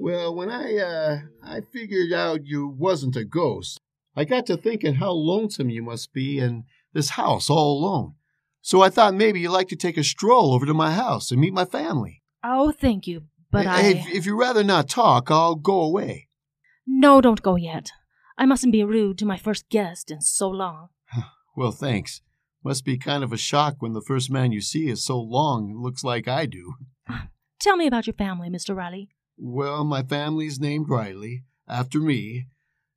Well, 0.00 0.34
when 0.34 0.50
I 0.50 0.76
uh 0.76 1.18
I 1.42 1.60
figured 1.72 2.12
out 2.12 2.44
you 2.44 2.68
wasn't 2.68 3.16
a 3.16 3.24
ghost, 3.24 3.80
I 4.14 4.24
got 4.24 4.46
to 4.46 4.56
thinking 4.56 4.96
how 4.96 5.12
lonesome 5.12 5.70
you 5.70 5.82
must 5.82 6.12
be 6.12 6.38
in 6.38 6.64
this 6.92 7.10
house 7.10 7.48
all 7.48 7.78
alone. 7.78 8.14
So 8.62 8.80
I 8.80 8.88
thought 8.90 9.14
maybe 9.14 9.40
you'd 9.40 9.50
like 9.50 9.68
to 9.68 9.76
take 9.76 9.96
a 9.96 10.04
stroll 10.04 10.54
over 10.54 10.64
to 10.66 10.72
my 10.72 10.92
house 10.92 11.30
and 11.30 11.40
meet 11.40 11.52
my 11.52 11.64
family. 11.64 12.22
Oh, 12.44 12.72
thank 12.72 13.06
you, 13.06 13.24
but 13.50 13.66
I. 13.66 13.82
If, 13.82 14.08
if 14.08 14.26
you'd 14.26 14.38
rather 14.38 14.64
not 14.64 14.88
talk, 14.88 15.30
I'll 15.30 15.56
go 15.56 15.80
away. 15.82 16.28
No, 16.86 17.20
don't 17.20 17.42
go 17.42 17.56
yet. 17.56 17.90
I 18.38 18.46
mustn't 18.46 18.72
be 18.72 18.84
rude 18.84 19.18
to 19.18 19.26
my 19.26 19.36
first 19.36 19.68
guest 19.68 20.10
in 20.10 20.20
so 20.20 20.48
long. 20.48 20.88
Well, 21.54 21.72
thanks. 21.72 22.22
Must 22.64 22.82
be 22.82 22.96
kind 22.96 23.22
of 23.22 23.30
a 23.30 23.36
shock 23.36 23.76
when 23.80 23.92
the 23.92 24.00
first 24.00 24.30
man 24.30 24.52
you 24.52 24.62
see 24.62 24.88
is 24.88 25.04
so 25.04 25.20
long 25.20 25.70
and 25.70 25.82
looks 25.82 26.02
like 26.02 26.26
I 26.26 26.46
do. 26.46 26.76
Tell 27.60 27.76
me 27.76 27.86
about 27.86 28.06
your 28.06 28.14
family, 28.14 28.48
Mr. 28.48 28.74
Riley. 28.74 29.10
Well, 29.36 29.84
my 29.84 30.02
family's 30.02 30.58
named 30.58 30.88
Riley, 30.88 31.44
after 31.68 31.98
me. 31.98 32.46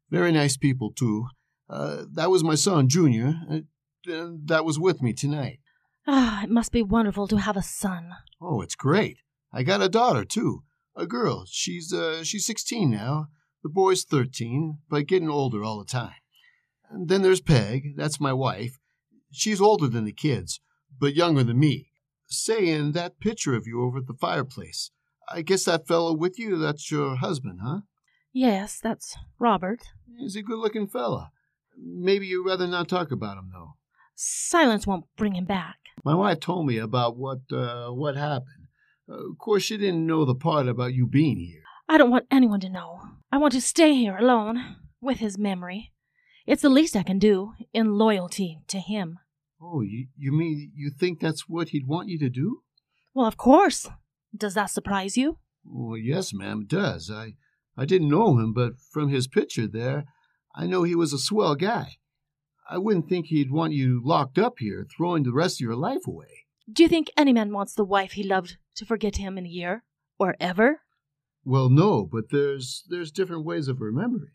Very 0.10 0.32
nice 0.32 0.56
people, 0.56 0.94
too. 0.94 1.28
Uh, 1.70 2.04
that 2.14 2.32
was 2.32 2.46
my 2.46 2.56
son, 2.56 2.88
Junior. 2.88 3.36
Uh, 3.52 3.60
that 4.06 4.66
was 4.66 4.80
with 4.80 5.02
me 5.02 5.14
tonight. 5.14 5.60
Ah, 6.08 6.44
it 6.44 6.50
must 6.50 6.72
be 6.72 6.84
wonderful 6.84 7.28
to 7.28 7.38
have 7.38 7.58
a 7.58 7.64
son. 7.64 8.12
Oh, 8.40 8.62
it's 8.62 8.76
great. 8.76 9.18
I 9.52 9.64
got 9.64 9.82
a 9.82 9.90
daughter, 9.90 10.24
too. 10.24 10.64
A 10.96 11.06
girl. 11.06 11.46
She's, 11.48 11.92
uh, 11.92 12.24
she's 12.24 12.46
16 12.46 12.90
now. 12.90 13.28
The 13.64 13.70
boy's 13.70 14.04
13, 14.04 14.80
but 14.90 15.08
getting 15.08 15.30
older 15.30 15.64
all 15.64 15.80
the 15.80 15.86
time. 15.86 16.14
And 16.90 17.10
then 17.10 17.24
there's 17.24 17.42
Peg. 17.42 17.96
That's 17.98 18.20
my 18.20 18.34
wife. 18.34 18.78
She's 19.32 19.60
older 19.60 19.88
than 19.88 20.06
the 20.06 20.14
kids, 20.14 20.62
but 21.00 21.16
younger 21.16 21.44
than 21.44 21.60
me. 21.60 21.90
Say, 22.28 22.70
in 22.70 22.92
that 22.94 23.20
picture 23.20 23.56
of 23.56 23.66
you 23.68 23.84
over 23.84 23.98
at 23.98 24.08
the 24.08 24.14
fireplace, 24.14 24.92
I 25.30 25.42
guess 25.42 25.66
that 25.66 25.88
fellow 25.88 26.14
with 26.14 26.38
you, 26.38 26.58
that's 26.58 26.92
your 26.92 27.16
husband, 27.16 27.60
huh? 27.64 27.82
Yes, 28.32 28.80
that's 28.82 29.18
Robert. 29.40 29.82
He's 30.18 30.36
a 30.36 30.42
good 30.42 30.60
looking 30.60 30.88
fella. 30.88 31.32
Maybe 31.78 32.28
you'd 32.28 32.46
rather 32.46 32.68
not 32.68 32.88
talk 32.88 33.12
about 33.12 33.38
him, 33.38 33.50
though. 33.52 33.76
Silence 34.16 34.88
won't 34.88 35.06
bring 35.18 35.36
him 35.36 35.46
back. 35.46 35.76
My 36.04 36.16
wife 36.16 36.40
told 36.40 36.66
me 36.68 36.78
about 36.78 37.18
what 37.18 37.40
uh, 37.52 37.90
what 37.90 38.16
happened. 38.16 38.68
Uh, 39.10 39.32
of 39.32 39.38
course, 39.38 39.64
she 39.64 39.78
didn't 39.78 40.08
know 40.08 40.26
the 40.26 40.36
part 40.36 40.68
about 40.68 40.94
you 40.94 41.06
being 41.06 41.38
here. 41.38 41.64
I 41.88 41.98
don't 41.98 42.12
want 42.12 42.26
anyone 42.32 42.60
to 42.62 42.70
know. 42.70 43.02
I 43.32 43.38
want 43.38 43.54
to 43.54 43.62
stay 43.62 43.94
here 43.94 44.18
alone, 44.18 44.78
with 45.02 45.20
his 45.20 45.38
memory. 45.38 45.92
It's 46.48 46.62
the 46.62 46.70
least 46.70 46.96
I 46.96 47.04
can 47.04 47.20
do, 47.20 47.54
in 47.74 47.98
loyalty 47.98 48.60
to 48.68 48.80
him. 48.80 49.20
Oh, 49.62 49.82
you, 49.82 50.08
you 50.18 50.32
mean 50.32 50.72
you 50.76 50.90
think 50.90 51.20
that's 51.20 51.48
what 51.48 51.70
he'd 51.70 51.88
want 51.88 52.10
you 52.10 52.20
to 52.20 52.30
do? 52.30 52.62
Well, 53.14 53.28
of 53.28 53.38
course. 53.38 53.88
Does 54.36 54.54
that 54.56 54.70
surprise 54.70 55.18
you? 55.18 55.38
Well, 55.64 55.98
yes, 55.98 56.34
ma'am, 56.34 56.62
it 56.62 56.68
does. 56.68 57.10
I, 57.10 57.36
I 57.78 57.86
didn't 57.86 58.10
know 58.10 58.38
him, 58.38 58.54
but 58.54 58.74
from 58.80 59.10
his 59.10 59.28
picture 59.28 59.68
there, 59.68 60.06
I 60.56 60.68
know 60.68 60.84
he 60.84 60.96
was 60.96 61.14
a 61.14 61.18
swell 61.18 61.56
guy. 61.56 61.98
I 62.68 62.78
wouldn't 62.78 63.08
think 63.08 63.28
he'd 63.28 63.52
want 63.52 63.74
you 63.74 64.02
locked 64.04 64.38
up 64.38 64.56
here, 64.60 64.88
throwing 64.96 65.24
the 65.24 65.34
rest 65.34 65.58
of 65.58 65.66
your 65.66 65.76
life 65.76 66.08
away. 66.08 66.46
Do 66.72 66.82
you 66.84 66.90
think 66.90 67.12
any 67.16 67.32
man 67.32 67.52
wants 67.52 67.74
the 67.74 67.86
wife 67.86 68.14
he 68.14 68.24
loved 68.24 68.58
to 68.76 68.86
forget 68.86 69.18
him 69.18 69.38
in 69.38 69.46
a 69.46 69.50
year? 69.50 69.84
Or 70.18 70.36
ever? 70.40 70.82
Well, 71.44 71.70
no, 71.70 72.10
but 72.12 72.32
there's 72.32 72.84
there's 72.90 73.12
different 73.12 73.46
ways 73.46 73.68
of 73.68 73.82
remembering. 73.82 74.32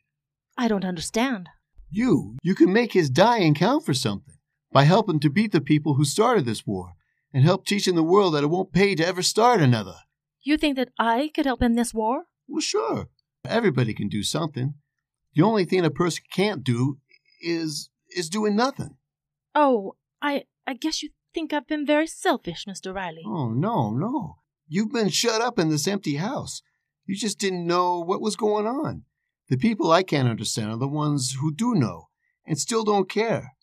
I 0.57 0.69
don't 0.69 0.85
understand. 0.85 1.49
You, 1.91 2.37
you 2.43 2.55
can 2.55 2.73
make 2.73 2.93
his 2.93 3.11
dying 3.11 3.55
count 3.55 3.85
for 3.85 3.95
something 3.95 4.37
by 4.71 4.85
helping 4.85 5.19
to 5.21 5.31
beat 5.31 5.51
the 5.51 5.61
people 5.61 5.95
who 5.95 6.05
started 6.05 6.45
this 6.45 6.65
war 6.65 6.93
and 7.33 7.43
help 7.43 7.67
teaching 7.67 7.97
the 7.97 8.05
world 8.05 8.35
that 8.35 8.45
it 8.45 8.49
won't 8.49 8.73
pay 8.73 8.95
to 8.95 9.07
ever 9.07 9.23
start 9.23 9.61
another. 9.61 9.97
You 10.43 10.57
think 10.57 10.77
that 10.77 10.91
I 10.99 11.31
could 11.35 11.47
help 11.47 11.63
in 11.63 11.75
this 11.75 11.93
war? 11.93 12.25
Well, 12.47 12.61
sure. 12.61 13.09
Everybody 13.45 13.93
can 13.93 14.09
do 14.09 14.23
something. 14.23 14.75
The 15.35 15.43
only 15.43 15.65
thing 15.65 15.85
a 15.85 15.91
person 15.91 16.25
can't 16.33 16.63
do 16.63 16.99
is 17.43 17.90
is 18.17 18.29
doing 18.29 18.57
nothing. 18.57 18.97
Oh, 19.55 19.97
I 20.23 20.45
I 20.67 20.75
guess 20.75 21.03
you 21.03 21.11
think 21.35 21.53
I've 21.53 21.67
been 21.67 21.87
very 21.87 22.07
selfish, 22.07 22.65
Mr. 22.69 22.95
Riley. 22.95 23.23
Oh, 23.27 23.51
no, 23.51 23.91
no. 23.91 24.37
You've 24.69 24.93
been 24.93 25.09
shut 25.09 25.41
up 25.41 25.59
in 25.59 25.69
this 25.69 25.89
empty 25.89 26.17
house. 26.17 26.63
You 27.07 27.17
just 27.17 27.39
didn't 27.39 27.67
know 27.67 28.01
what 28.01 28.21
was 28.21 28.37
going 28.37 28.67
on. 28.67 29.05
The 29.49 29.57
people 29.57 29.91
I 29.91 30.05
can't 30.05 30.29
understand 30.29 30.71
are 30.71 30.77
the 30.77 30.87
ones 30.87 31.37
who 31.41 31.53
do 31.53 31.75
know 31.75 32.09
and 32.47 32.59
still 32.59 32.85
don't 32.85 33.09
care. 33.09 33.55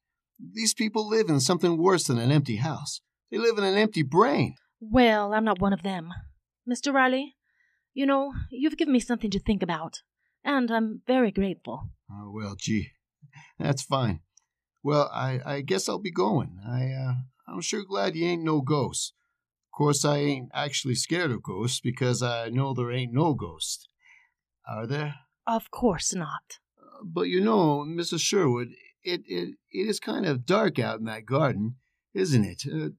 These 0.54 0.74
people 0.74 1.08
live 1.08 1.30
in 1.30 1.40
something 1.40 1.78
worse 1.78 2.06
than 2.06 2.18
an 2.18 2.32
empty 2.32 2.58
house. 2.58 3.02
They 3.32 3.38
live 3.38 3.58
in 3.58 3.64
an 3.64 3.78
empty 3.78 4.04
brain. 4.04 4.56
Well, 4.80 5.34
I'm 5.34 5.46
not 5.46 5.62
one 5.62 5.74
of 5.74 5.84
them. 5.84 6.10
Mr. 6.70 6.94
Riley, 6.94 7.36
you 7.94 8.06
know, 8.06 8.34
you've 8.52 8.78
given 8.78 8.94
me 8.94 9.00
something 9.00 9.32
to 9.32 9.40
think 9.40 9.64
about, 9.64 10.02
and 10.44 10.70
I'm 10.70 11.02
very 11.08 11.32
grateful. 11.32 11.90
Oh, 12.12 12.32
well, 12.34 12.56
gee, 12.58 12.92
that's 13.58 13.82
fine. 13.82 14.20
Well, 14.84 15.10
I, 15.14 15.40
I 15.46 15.62
guess 15.62 15.90
I'll 15.90 16.00
be 16.00 16.12
going. 16.12 16.60
I, 16.66 16.92
uh, 16.92 17.14
I'm 17.48 17.62
sure 17.62 17.84
glad 17.84 18.16
you 18.16 18.26
ain't 18.26 18.44
no 18.44 18.62
ghost. 18.62 19.14
Of 19.68 19.78
course, 19.78 20.06
I 20.06 20.18
ain't 20.18 20.50
actually 20.54 20.96
scared 20.96 21.32
of 21.32 21.44
ghosts 21.44 21.80
because 21.80 22.24
I 22.24 22.50
know 22.50 22.74
there 22.74 22.92
ain't 22.92 23.14
no 23.14 23.34
ghost. 23.34 23.90
Are 24.68 24.88
there? 24.88 25.16
Of 25.46 25.72
course 25.72 26.14
not. 26.14 26.60
Uh, 26.80 27.04
but 27.04 27.24
you 27.24 27.42
know, 27.42 27.86
Mrs. 27.88 28.22
Sherwood, 28.22 28.70
it, 29.04 29.22
it, 29.28 29.56
it 29.72 29.88
is 29.88 30.00
kind 30.00 30.26
of 30.26 30.46
dark 30.46 30.80
out 30.80 31.00
in 31.00 31.06
that 31.06 31.26
garden, 31.26 31.76
isn't 32.14 32.44
it? 32.44 32.64
Uh, 32.72 32.90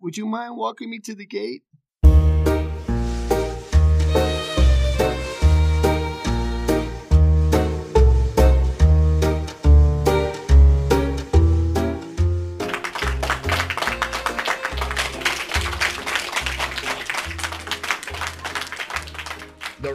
would 0.00 0.16
you 0.16 0.26
mind 0.26 0.56
walking 0.56 0.90
me 0.90 0.98
to 1.00 1.14
the 1.14 1.26
gate? 1.26 1.62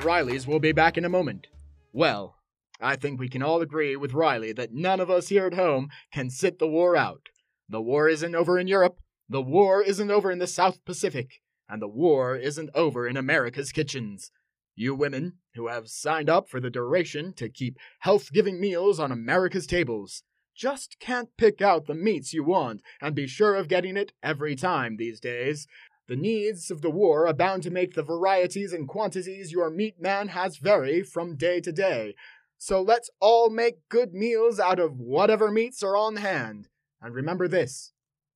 Rileys 0.02 0.48
will 0.48 0.60
be 0.60 0.72
back 0.72 0.98
in 0.98 1.06
a 1.06 1.10
moment. 1.10 1.46
Well, 1.94 2.36
I 2.80 2.96
think 2.96 3.20
we 3.20 3.30
can 3.30 3.44
all 3.44 3.62
agree 3.62 3.96
with 3.96 4.16
Riley 4.16 4.52
that 4.54 4.74
none 4.74 5.00
of 5.00 5.12
us 5.12 5.28
here 5.28 5.46
at 5.46 5.54
home 5.54 5.90
can 6.12 6.32
sit 6.32 6.58
the 6.58 6.68
war 6.68 6.98
out. 6.98 7.30
The 7.70 7.82
war 7.82 8.10
isn't 8.10 8.34
over 8.34 8.58
in 8.58 8.68
Europe, 8.68 8.98
the 9.30 9.44
war 9.44 9.84
isn't 9.84 10.10
over 10.10 10.32
in 10.32 10.40
the 10.40 10.48
South 10.48 10.84
Pacific, 10.86 11.42
and 11.70 11.80
the 11.80 11.88
war 11.88 12.36
isn't 12.36 12.72
over 12.74 13.08
in 13.08 13.16
America's 13.16 13.72
kitchens. 13.72 14.32
You 14.76 14.96
women 14.96 15.34
who 15.54 15.68
have 15.68 15.88
signed 15.88 16.32
up 16.32 16.50
for 16.50 16.60
the 16.60 16.72
duration 16.72 17.34
to 17.34 17.48
keep 17.48 17.78
health 18.00 18.32
giving 18.34 18.60
meals 18.60 19.00
on 19.00 19.12
America's 19.12 19.68
tables 19.68 20.24
just 20.56 20.98
can't 21.00 21.30
pick 21.38 21.62
out 21.62 21.86
the 21.86 21.94
meats 21.94 22.34
you 22.34 22.44
want 22.44 22.82
and 23.02 23.14
be 23.14 23.28
sure 23.28 23.56
of 23.56 23.68
getting 23.68 23.98
it 23.98 24.14
every 24.24 24.56
time 24.56 24.98
these 24.98 25.20
days. 25.20 25.68
The 26.12 26.18
needs 26.18 26.70
of 26.70 26.82
the 26.82 26.90
war 26.90 27.26
are 27.26 27.34
bound 27.34 27.64
to 27.64 27.72
make 27.72 27.94
the 27.94 28.04
varieties 28.04 28.74
and 28.74 28.86
quantities 28.86 29.54
your 29.54 29.70
meat 29.70 29.96
man 29.98 30.28
has 30.28 30.58
vary 30.58 31.04
from 31.04 31.38
day 31.38 31.62
to 31.62 31.72
day. 31.72 32.16
So 32.58 32.82
let's 32.82 33.10
all 33.22 33.50
make 33.50 33.88
good 33.88 34.14
meals 34.14 34.60
out 34.60 34.78
of 34.78 35.00
whatever 35.00 35.50
meats 35.50 35.82
are 35.82 35.96
on 35.96 36.18
hand. 36.18 36.68
And 37.02 37.16
remember 37.16 37.48
this 37.48 37.94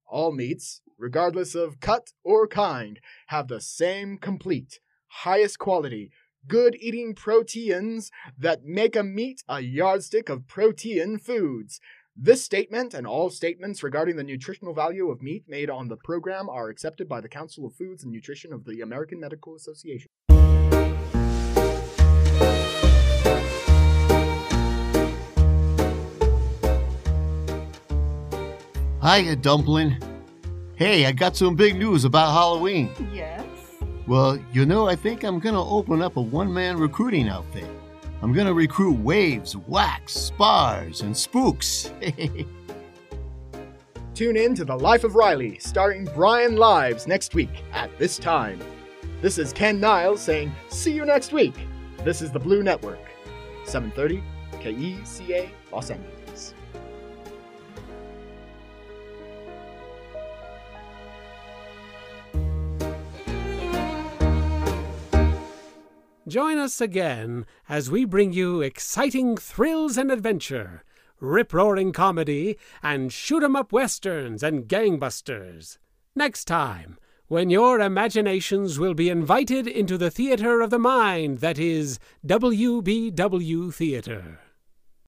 all 0.08 0.32
meats, 0.32 0.84
regardless 0.98 1.54
of 1.54 1.82
cut 1.82 2.14
or 2.24 2.48
kind, 2.48 3.02
have 3.28 3.50
the 3.50 3.60
same 3.60 4.20
complete, 4.20 4.80
highest 5.08 5.60
quality, 5.60 6.12
good 6.48 6.78
eating 6.80 7.14
proteins 7.14 8.10
that 8.38 8.64
make 8.64 8.96
a 8.96 9.04
meat 9.04 9.44
a 9.50 9.60
yardstick 9.60 10.30
of 10.30 10.48
protein 10.48 11.18
foods. 11.18 11.82
This 12.18 12.42
statement 12.46 12.94
and 12.94 13.06
all 13.06 13.30
statements 13.30 13.84
regarding 13.84 14.16
the 14.16 14.24
nutritional 14.24 14.74
value 14.74 15.10
of 15.10 15.22
meat 15.22 15.44
made 15.50 15.70
on 15.70 15.90
the 15.90 15.98
program 15.98 16.48
are 16.48 16.70
accepted 16.70 17.10
by 17.10 17.20
the 17.20 17.28
Council 17.28 17.66
of 17.66 17.76
Foods 17.76 18.04
and 18.04 18.14
Nutrition 18.14 18.54
of 18.54 18.64
the 18.64 18.80
American 18.80 19.20
Medical 19.20 19.54
Association. 19.54 20.10
Hiya, 29.02 29.36
Dumpling. 29.36 30.02
Hey, 30.78 31.06
I 31.06 31.12
got 31.12 31.36
some 31.36 31.56
big 31.56 31.76
news 31.76 32.06
about 32.06 32.32
Halloween. 32.32 32.92
Yes? 33.14 33.46
Well, 34.08 34.40
you 34.54 34.66
know, 34.66 34.88
I 34.88 34.96
think 34.96 35.26
I'm 35.26 35.40
gonna 35.40 35.70
open 35.70 36.02
up 36.02 36.16
a 36.16 36.22
one 36.22 36.54
man 36.54 36.78
recruiting 36.78 37.28
outfit. 37.28 37.68
I'm 38.26 38.34
gonna 38.34 38.56
recruit 38.56 38.98
waves, 39.02 39.54
WACs, 39.54 40.10
spars, 40.10 41.02
and 41.02 41.16
spooks. 41.16 41.94
Tune 44.16 44.36
in 44.36 44.56
to 44.56 44.66
The 44.66 44.76
Life 44.76 45.04
of 45.04 45.14
Riley, 45.14 45.60
starring 45.60 46.10
Brian 46.16 46.56
Lives 46.56 47.06
next 47.06 47.36
week 47.36 47.64
at 47.72 47.96
this 48.00 48.18
time. 48.18 48.60
This 49.22 49.38
is 49.38 49.54
Ken 49.54 49.80
Niles 49.80 50.22
saying, 50.22 50.52
see 50.70 50.92
you 50.92 51.06
next 51.06 51.34
week. 51.34 51.54
This 52.04 52.24
is 52.24 52.32
the 52.32 52.40
Blue 52.40 52.64
Network, 52.64 52.98
730 53.64 54.24
KECA 54.54 55.48
Los 55.72 55.92
Angeles. 55.92 56.15
Join 66.28 66.58
us 66.58 66.82
again 66.82 67.46
as 67.70 67.92
we 67.92 68.04
bring 68.04 68.34
you 68.34 68.62
exciting 68.62 69.38
thrills 69.38 69.96
and 69.96 70.12
adventure, 70.12 70.84
rip 71.20 71.54
roaring 71.54 71.92
comedy, 71.92 72.58
and 72.82 73.14
shoot 73.14 73.44
'em 73.44 73.56
up 73.56 73.72
westerns 73.72 74.42
and 74.42 74.68
gangbusters. 74.68 75.78
Next 76.16 76.46
time, 76.46 76.98
when 77.28 77.52
your 77.52 77.80
imaginations 77.80 78.80
will 78.80 78.96
be 78.96 79.08
invited 79.08 79.68
into 79.68 80.00
the 80.00 80.10
theater 80.10 80.62
of 80.62 80.72
the 80.72 80.80
mind 80.80 81.40
that 81.40 81.60
is 81.60 82.00
WBW 82.26 83.72
Theater. 83.72 84.40